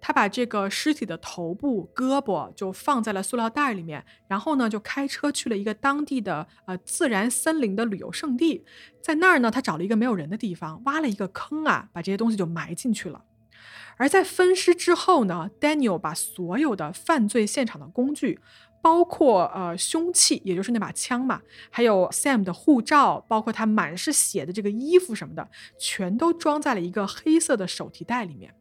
[0.00, 8.64] 他把这个尸体的头部、胳膊就放在了塑料袋里面，然后呢，就开车去了一个当地的呃自然森林的旅游胜地，
[9.02, 13.24] 在那儿呢，他找了一个没有人的地方，挖了一个坑啊，把这些东西就埋进去了。
[13.96, 18.40] 而在分尸之后呢，Daniel 把所有的犯罪现场的工具，
[18.82, 28.54] 包括呃凶器，也就是那把枪嘛，还有 Sam 的护照，包括他满是血的这个衣服什么的，全都装在了一个黑色的手提袋里面。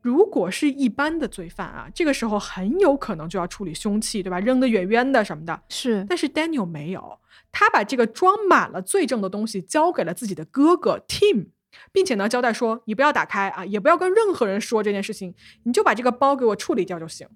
[0.00, 4.38] 如果是一般的罪犯啊，这个时候很有可能就要处理凶器，对吧？
[4.38, 5.60] 扔得远远的什么的。
[5.68, 7.18] 是但是 Daniel 没有，
[7.50, 11.48] 他把这个装满了罪证的东西交给了自己的哥哥 Tim，
[11.90, 17.26] 并且呢交代说，你不要打开啊，也不要跟任何人说这件事情，你就把这个包给我处理掉就行。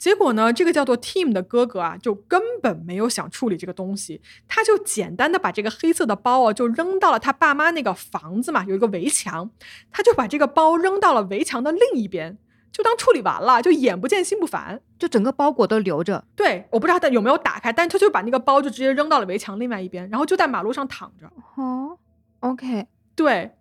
[0.00, 9.50] 结果呢，这个叫做 Tim 的哥哥啊，就根本没有想处理这个东西，他就简单的把这个黑色的包啊，就扔到了他爸妈那个房子嘛，有一个围墙，
[9.92, 12.38] 他就把这个包扔到了围墙的另一边，
[12.72, 14.80] 就当处理完了，就眼不见心不烦。
[14.98, 16.24] 就整个包裹都留着。
[16.34, 21.30] 对，我不知道他有没有打开，但他就把那个包就直接扔到了围墙另外一边，然后就在马路上躺着。
[21.56, 21.98] 哦
[22.40, 23.52] ，OK，对，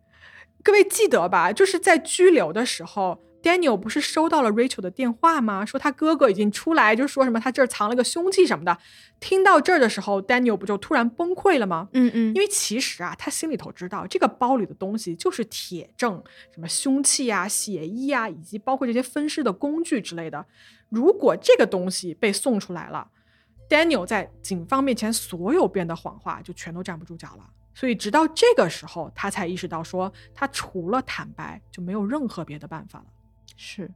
[0.63, 1.51] 各位记得吧？
[1.51, 5.65] 就是在拘留的时候，Daniel 不是收到了 Rachel 的电话吗？
[5.65, 8.77] 说他哥哥已经出来，就说什么他这儿藏了个凶器什么的。
[9.19, 11.89] 听到这儿的时候，Daniel 不就突然崩溃了吗？
[11.93, 16.23] 嗯嗯因为其实啊，他心里头知道这个包里的东西就是铁证，
[16.53, 20.45] 什么凶器啊、血衣啊，以及包括这些分尸的工具之类的。
[20.89, 23.09] 如果这个东西被送出来了
[23.69, 27.49] ，Daniel 在警方面前所有编的谎话就全都站不住脚了。
[27.75, 33.05] 所以直到这个时候，他才意识到说，他除了坦白就没有任何别的办法了。
[33.57, 33.91] 是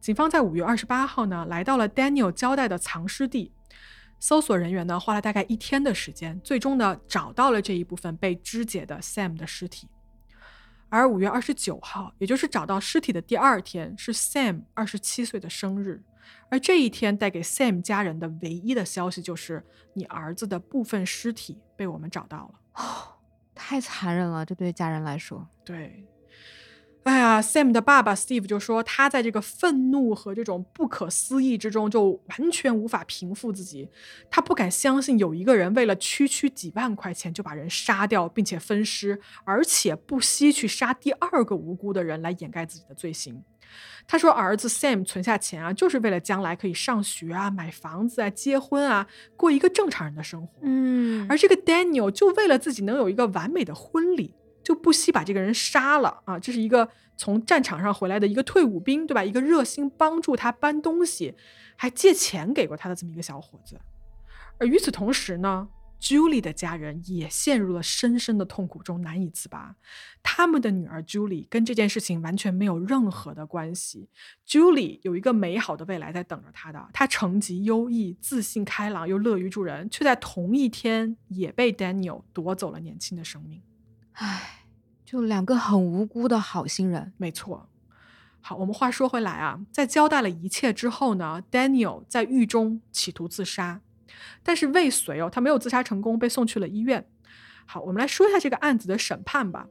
[0.00, 3.52] 警方在五月二十八号呢，来到了 Daniel 交代的藏尸地。
[4.18, 9.88] 搜索人员呢，花了大概一天的时间，最终呢找到了这一部分被肢解的 Sam 的尸体。
[10.90, 16.02] 而五月二十九号，也就是找到尸体的第二天，是 Sam 二十七岁的生日。
[16.50, 19.64] 而这一天带给 Sam 家人的唯一的消息就是，
[19.94, 23.16] 你儿子的部分尸体被我们找到了。
[23.54, 25.48] 太残忍了，这对家人来说。
[25.64, 26.04] 对，
[27.04, 33.88] 哎呀，Sam 的爸爸 Steve 就说，他在这个愤怒和这种不可思议之中，就完全无法平复自己。
[34.30, 43.42] 他不敢相信有一个人为了区区几万块钱就把人杀掉，并且分尸，而且不惜去杀第二个无辜的人来掩盖自己的罪行。
[44.06, 50.58] 他说，儿子 Sam 存下钱啊，就是为了将来可以上学啊、买房子啊、结婚啊，过一个正常人的生活。
[50.62, 56.38] 嗯而这个 Daniel 就为了自己能有一个完美的婚礼，就不惜把这个人杀了啊！
[56.38, 59.24] 这是一个从战场上回来的一个退伍兵，对吧？
[59.24, 61.34] 一个热心帮助他搬东西，
[61.76, 63.80] 还借钱给过他的这么一个小伙子。
[64.58, 65.68] 而与此同时呢
[66.00, 69.74] ，Julie 的家人也陷入了深深的痛苦中，难以自拔。
[70.22, 74.10] 他们的女儿 Julie 跟这件事情完全没有任何的关系。
[74.46, 83.62] Julie 有一个美好的未来在等着她的，她成绩优异、自信开朗又乐于助人，却在同一天也被 Daniel 夺走了年轻的生命。
[84.12, 84.64] 唉，
[85.04, 87.12] 就两个很无辜的好心人。
[87.16, 87.68] 没错。
[88.42, 93.80] 好，我们话说回来啊，在交代了一切之后呢，Daniel 在狱中企图自杀，
[94.42, 97.06] 但是未遂哦，他没有自杀成功，被送去了医院。
[97.66, 99.66] 好，我们来说一下这个案子的审判吧。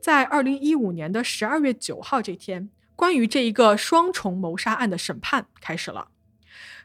[0.00, 6.08] 在二零一五年的十二月九号这天，关于这一个双重谋杀案的审判开始了。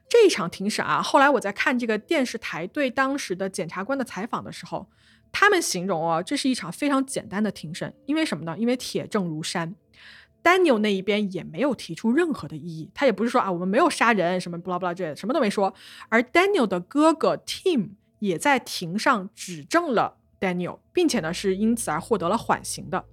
[0.07, 4.89] 这一场庭审啊，后来我在看这个电视台对当时的检察官的采访的时候，
[5.33, 8.55] 他们形容哦，这是一场非常简单的庭审，因为什么呢？
[8.57, 9.75] 因为铁证如山。
[10.43, 15.73] Daniel 那一边也没有提出任何的异议，他也不是说啊我们没有杀人什么 blah blah 这什么都没说。
[16.09, 23.05] 而 Daniel 的哥哥 Tim 也在庭上指证了 Daniel，并且呢是因此而获得了缓刑的。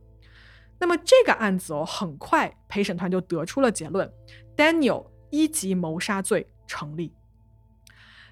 [0.78, 4.12] 那么这个案子哦，很快陪审团就得出了结论
[4.56, 7.14] ：Daniel 一级谋杀罪成立。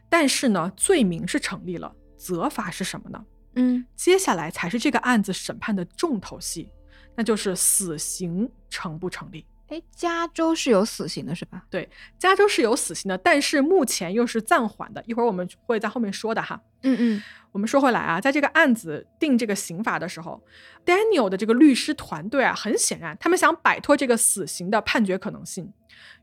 [0.09, 3.25] 但是呢，罪名是成立了，责罚是什么呢？
[3.59, 6.71] 嗯，接下来才是这个案子审判的重头戏。
[7.17, 9.45] 那就是死刑成不成立？
[9.67, 11.65] 哎，加州是有死刑的，是吧？
[11.69, 15.03] 对，加州是有死刑的，但是目前又是暂缓的。
[15.05, 16.63] 一会儿我们会在后面说的哈。
[16.85, 20.41] 嗯嗯，我们说回来啊，在这个案子定这个刑罚的时候
[20.87, 25.73] ，Daniel 的这个律师团队啊，很显然他们想摆脱这个死刑的判决可能性。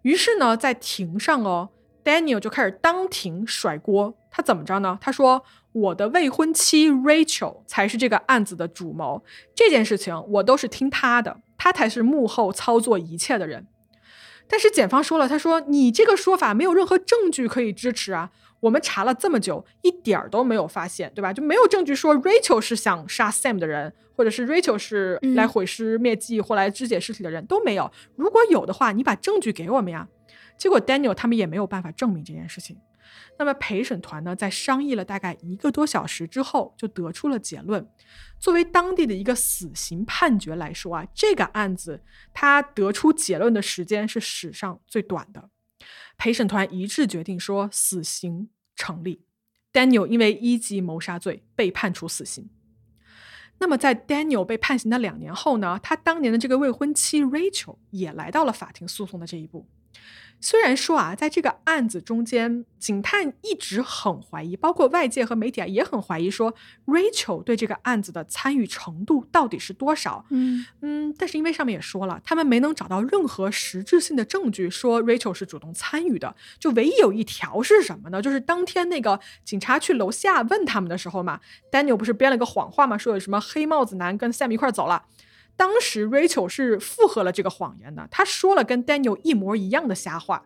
[0.04, 1.70] 于是呢，在庭上哦
[2.06, 4.18] ，Daniel 就开始当庭甩锅。
[4.32, 4.98] 他怎么着呢？
[5.02, 5.44] 他说。
[5.76, 9.22] 我的未婚妻 Rachel 才是这个案子的主谋，
[9.54, 13.68] 这件事情我都是听他的，他才是幕后操作一切的人。
[14.48, 21.34] 但是检方说了，他说你这个说法没有任何证据可以支持啊，我们查了这么久，一点儿都没有发现，对吧？
[21.34, 27.92] 就没有证据说 Rachel 是想杀 Sam 的人，或者是 Rachel 是来毁尸灭迹或来肢解尸体的人，都没有。
[28.16, 30.08] 如果有的话，你把证据给我们呀。
[30.58, 32.78] 结果 Daniel 他们也没有办法证明这件事情。
[33.38, 37.88] 那么陪审团呢，在商议了大概一个多小时之后，就得出了结论。
[38.40, 42.04] 作为当地的一个死刑判决来说啊，这个案子
[42.34, 45.50] 他得出结论的时间是史上最短的。
[46.18, 49.26] 陪审团一致决定说，死刑成立。
[49.74, 52.50] Daniel 因为一级谋杀罪被判处死刑。
[53.58, 59.70] 那么在 Daniel 被判刑的两年后呢，他当年的这个未婚妻 Rachel 也来到了法庭诉讼的这一步。
[60.42, 66.54] 虽然说啊，在这个案子中间，警探一直很怀疑，包括外界和媒体啊也很怀疑，说
[66.86, 70.24] Rachel 对这个案子的参与程度到底是多少？
[70.30, 76.36] 嗯嗯，但是因为上面也说了，他们没能找到任何实质性的证据说 Rachel 是主动参与的。
[76.60, 78.22] 就唯一有一条是什么呢？
[78.22, 81.40] 就是当天那个警察去楼下问他们的时候嘛
[81.72, 85.06] ，Daniel 不是编了个谎话嘛，说有什么黑帽子男跟 Sam 一块走了。
[85.58, 90.46] 当时 Rachel 是附和了这个谎言的，她说了跟 Daniel 一模一样的瞎话。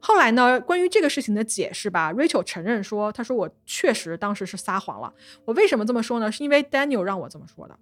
[0.00, 5.12] 后来呢，关于这个事情的解释吧，Rachel 承认说，她说我确实当时是撒谎了。
[5.44, 6.32] 我为什么这么说呢？
[6.32, 7.78] 是因为 Daniel 让我这么说的。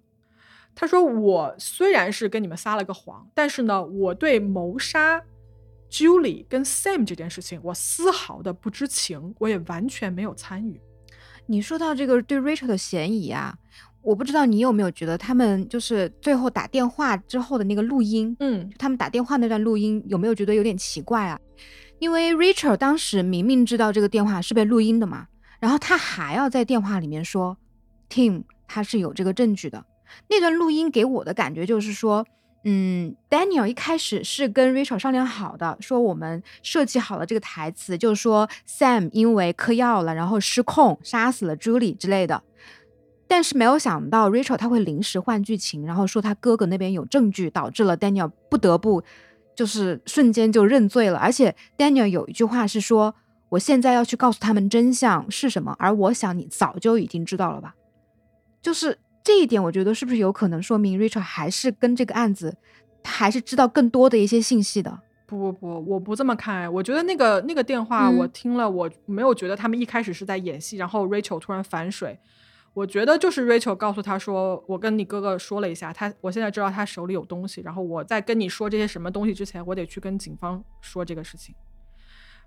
[0.75, 5.21] 他说我虽然是跟你们撒了个谎，但是呢，我对谋杀
[5.89, 10.79] Julie 跟 Sam 这件事情，我丝毫的不知情，我也完全没有参与。
[11.47, 13.57] 你说到这个对 Rachel 的嫌疑啊。
[14.09, 21.39] 我不知道你有没有觉得他们就是最后打电话之后的那个录音，嗯，他们打电话那段录音有没有觉得有点奇怪啊？
[21.99, 25.27] 因为 Rachel 当时明明知道这个电话是被录音的嘛，
[25.59, 27.55] 然后他还要在电话里面说
[28.09, 29.85] Tim 他是有这个证据的。
[30.27, 32.25] 那段录音给我的感觉就是说，
[32.63, 42.41] 嗯，Daniel 一开始是跟 Rachel 商量好的，说我们设计好了这个台词，就是说 Sam 因为嗑药了，然后失控杀死了 Julie 之类的。
[43.31, 49.03] 但是没有想到，Rachel 他会临时换剧情，然后说他哥哥那边有证据，导致了 Daniel 不得不
[49.55, 51.19] 就是瞬间就认罪了。
[51.19, 53.13] 而且 Daniel 有一句话是说
[53.49, 57.75] ：“我现在要去告诉他们真相是什么。”而我想你早就已经知道了吧？
[58.63, 62.57] 就是这一点，我觉得是不是有可能说明 Rachel 还是跟这个案子，
[63.03, 64.99] 他还是知道更多的一些信息的？
[65.27, 66.73] 不不不，我不这么看。
[66.73, 72.17] 我觉得那个那个电话我听了，我没有觉得他们一开始是在演戏，然后 Rachel 突然反水。
[72.73, 81.53] 我觉得就是 Rachel 告诉他说：“我跟你哥哥说了一下，他我现在知道他手里有东西，然后我在跟你说这些什么东西之前，我得去跟警方说这个事情。”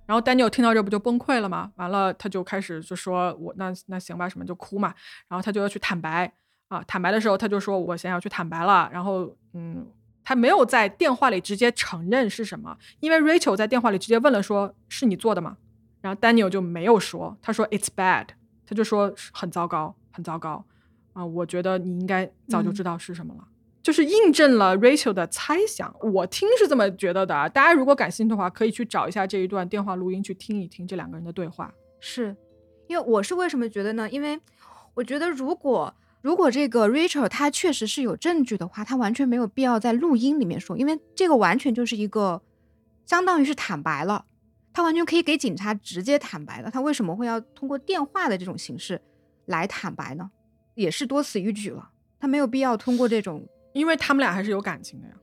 [0.07, 1.71] 然后 Daniel 听到这不就崩溃了吗？
[1.77, 4.93] 完了他就开始就说：“我那那行吧，什么就哭嘛。”
[5.29, 6.33] 然后他就要去坦白
[6.69, 9.87] 啊，坦白的时候他就说：“我现在要去坦白了。”然后嗯，
[10.25, 15.57] 他没有在电话里直接承认是什么，因为 Rachel 在电话里直接问了说：“是你做的吗？”
[16.03, 18.27] 然后 Daniel 就没有说，他说 It's bad，
[18.73, 20.65] 他就说很糟糕，很糟糕
[21.13, 23.47] 啊、我觉得你应该早就知道是什么了。
[23.83, 27.47] 就是印证了 Rachel 的猜想，我听是这么觉得的啊。
[27.47, 31.71] 大家如果感兴趣的话，可以去找一下这一段电话录音，去听一听这两个人的对话。
[32.01, 32.35] 是
[32.87, 34.09] 因为我是为什么觉得呢？
[34.09, 34.41] 因为
[34.95, 42.41] 我觉得如果如果这个 Rachel 她确实是有证据的话，她完全没有必要在录音里面说，因为这个完全就是一个
[43.05, 44.25] 相当于是坦白了，
[44.73, 49.01] 她完全可以给警察直接坦白的，他为什么会要通过电话的这种形式
[49.47, 50.31] 来坦白呢？
[50.75, 53.47] 也是多此一举了，他没有必要通过这种。
[53.75, 55.15] 因为他们俩还是有感情的呀。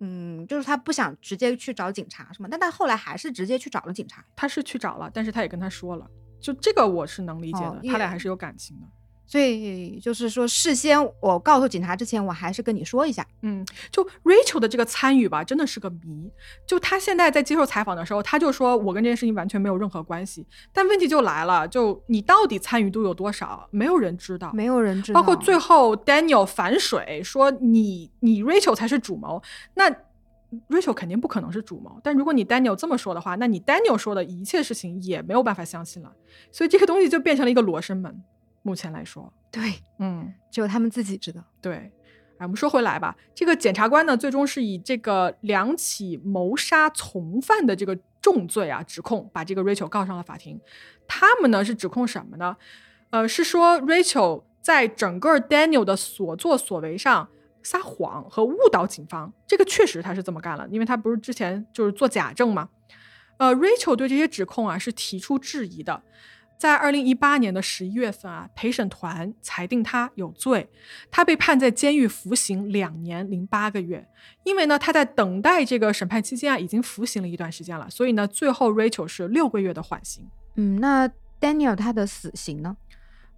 [0.00, 2.48] 嗯，就是他不想直接去找警察，是吗？
[2.50, 4.24] 但他后来还是直接去找了警察。
[4.34, 8.86] 他是去找了，但是他也跟他说了，就这个我是能理解的，哦他俩还是有感情的。
[9.28, 13.24] 所以就是说，事先我告诉警察之前，我还是跟你说一下。
[13.42, 13.62] 嗯，
[13.92, 16.32] 就 Rachel 的这个参与吧，真的是个谜。
[16.66, 20.46] 就他现在在接受采访的时候，他就说我跟这件事情完全没有任何关系。
[20.72, 23.68] 但问题就来了，就你到底参与度有多少？
[23.70, 24.50] 没有人知道。
[24.54, 29.42] 没有人知道，包括最后 Daniel 反水说你你 Rachel 才是主谋，
[29.74, 29.90] 那
[30.70, 32.00] Rachel 肯定不可能是主谋。
[32.02, 36.10] 但如果你 Daniel 这么说的话，那你 Daniel 说的一切事情也没有办法相信了。
[36.50, 38.22] 所以这个东西就变成了一个罗生门。
[38.68, 39.62] 目前来说，对，
[39.98, 41.42] 嗯，只有他们自己知道。
[41.62, 41.90] 对。
[42.36, 50.60] 哎，我们说回来吧，这个检察官呢，最终是以这个两起谋杀从犯的这个重罪啊指控，把这个 Rachel 告上了法庭。
[51.08, 52.56] 他们呢是指控什么呢？
[53.10, 57.28] 呃，是说 Rachel 在整个 Daniel 的所作所为上
[57.62, 59.32] 撒谎和误导警方。
[59.44, 62.68] 这个确实他是这么干了，因为他不是之前就是做假证嘛。
[63.38, 66.00] 呃，Rachel 对这些指控啊是提出质疑的。
[66.58, 70.68] 在二零一八年的十一月份啊，陪审团裁定他有罪，
[71.10, 74.06] 他被判在监狱服刑两年零八个月。
[74.42, 80.28] 因为呢，他在等待这个审判期间啊，已经服刑了一段时间了，所以呢，最后 Rachel 是六个月的缓刑。
[80.56, 81.08] 嗯，那
[81.40, 82.76] Daniel 他的死刑呢？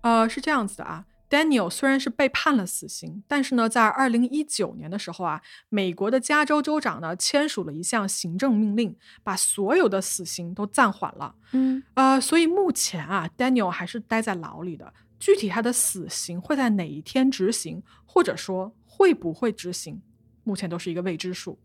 [0.01, 11.35] 呃，是这样子的啊，Daniel 虽然是被判了死刑，但是呢，在二零一九年的时候啊，美国的加州州长呢签署了一项行政命令，把所有的死刑都暂缓了。
[11.53, 14.93] 嗯，呃，所以目前啊，Daniel 还是待在牢里的。
[15.19, 20.01] 具体他的死刑会在哪一天执行，或者说会不会执行，
[20.45, 21.59] 目前都是一个未知数。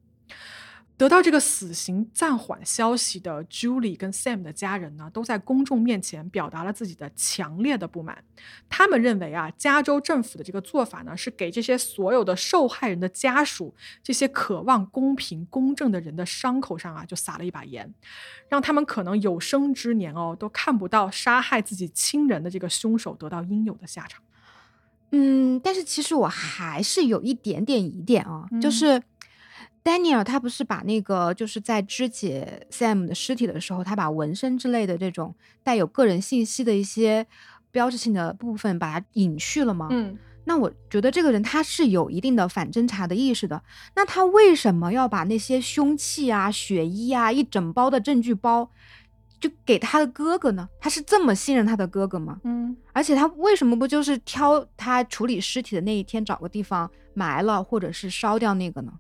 [0.98, 8.24] 得到这个死刑暂缓消息的 Julie 跟 Sam 的家人呢，都在公众面前表达了自己的强烈的不满。
[8.70, 17.94] 他们认为啊，加州政府的这个做法呢，是给这些所有的受害人的家属，这些渴望公平公正的人的伤口上啊，就撒了一把盐，
[18.48, 24.24] 让他们可能有生之年哦，都看不到杀害自己亲人的这个凶手得到应有的下场。
[25.12, 29.04] 嗯，但是其实我还是有一点点疑点啊，就嗯是
[29.86, 37.28] Daniel 他不是把那个就是在肢解 Sam 的尸体的时候，他把纹身之类的这种带有个人信息的一些
[37.70, 39.90] 标志性的部分把它隐去了吗？
[39.92, 43.62] 嗯，那我觉得这个人他是有一定的反侦查的意识的。
[43.96, 48.68] 那他为什么要把那些凶器啊、血衣啊一整包的证据包
[49.40, 50.68] 就给他的哥哥呢？
[50.80, 52.40] 他是这么信任他的哥哥吗？
[52.44, 58.92] 嗯，而且他为什么不就是挑他处理尸体的那一天找个地方埋了，或者是烧掉那个呢？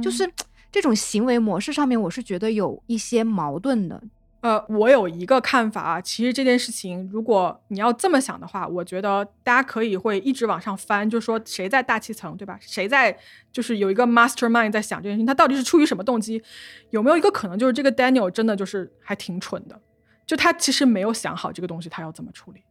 [0.00, 0.30] 就是
[0.70, 4.00] 这种行为模式上面，我是觉得有一些矛盾的。
[4.40, 12.58] 呃，我有一个看法啊，其实这件事情，如果你要这么想的话，我觉得大家可以会一直往上翻，就是说谁在大气层，对吧？
[12.60, 13.16] 谁在
[13.52, 16.42] 就是有一个 mastermind 在想这件事情，他到底是出于什么动机？
[16.90, 19.80] 有没有一个可能，就是这个 Daniel 真的就是还挺蠢的，
[20.26, 22.62] 就他其实没有想好这个东西他要怎么处理。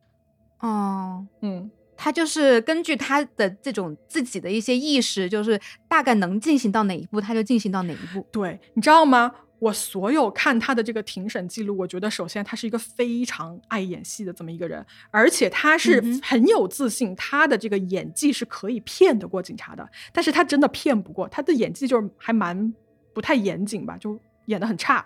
[0.60, 1.72] 哦，嗯，
[2.04, 8.26] 他就是根据他的这种自己的一些意识，就是大概能进行到哪一步，他就进行到哪一步。
[8.32, 9.32] 对，你知道吗？
[9.60, 22.74] 我所有看他的这个庭审记录，我觉得首先他是一个非常爱演戏的这么一个人，而且他是很有自信，他的这个演技是可以骗得过警察的，但是他真的骗不过，他的演技就是还蛮
[23.14, 25.06] 不太严谨吧，就演得很差。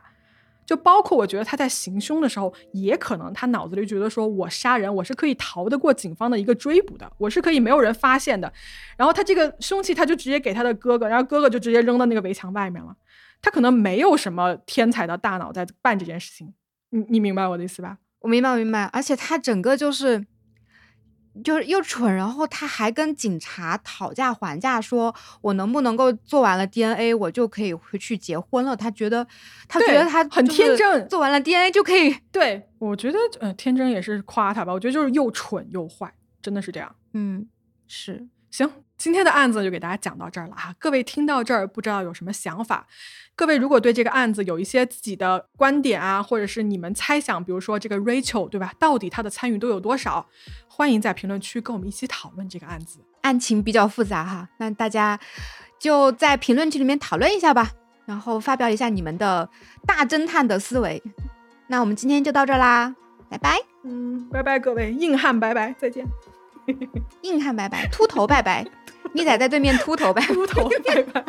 [0.66, 8.52] 就包括我觉得他在行凶的时候，也可能他脑子里觉得说我杀人我是可以逃得过警方的一个追捕的，我是可以没有人发现的。
[8.98, 12.96] 然后他这个凶器他就直接给他的哥哥，然后哥哥就直接扔到那个围墙外面了。
[13.42, 16.54] 他可能没有什么天才的大脑在办这件事情，
[16.90, 18.00] 你你明白我的意思吧？
[18.22, 18.86] 我明白，明白。
[18.86, 20.26] 而且他整个就是，
[21.44, 28.76] 就是又蠢，然后他还跟警察讨价还价，说我能不能够做完了 DNA，我就可以回去结婚了。
[28.76, 29.26] 他觉得，
[29.68, 32.16] 他觉得他很天真做完了 DNA 就可以。
[32.32, 34.72] 对，我觉得呃，天真也是夸他吧。
[34.72, 36.96] 我觉得就是又蠢又坏，真的是这样。
[37.14, 37.48] 嗯，
[37.88, 40.74] 是，行，今天的案子就给大家讲到这儿了哈。
[40.80, 42.88] 各位听到这儿，不知道有什么想法？
[43.36, 50.26] 各位如果对这个案子有一些自己的观点啊，或者是你们猜想，比如说这个 Rachel 对吧，到底她的参与度有多少？
[50.68, 53.00] 欢迎在评论区跟我们一起讨论这个案子。
[53.22, 55.20] 案情比较复杂哈，那大家
[55.80, 57.72] 就在评论区里面讨论一下吧，
[58.06, 59.50] 然后发表一下你们的
[59.86, 61.02] 大侦探的思维。
[61.68, 62.96] 那我们今天就到这儿啦，
[63.30, 66.06] 拜拜，嗯，拜拜各位，硬汉拜拜，再见。
[67.22, 68.66] 硬汉拜拜，秃头拜拜，
[69.14, 71.26] 你仔在对面秃头拜拜，秃头拜拜。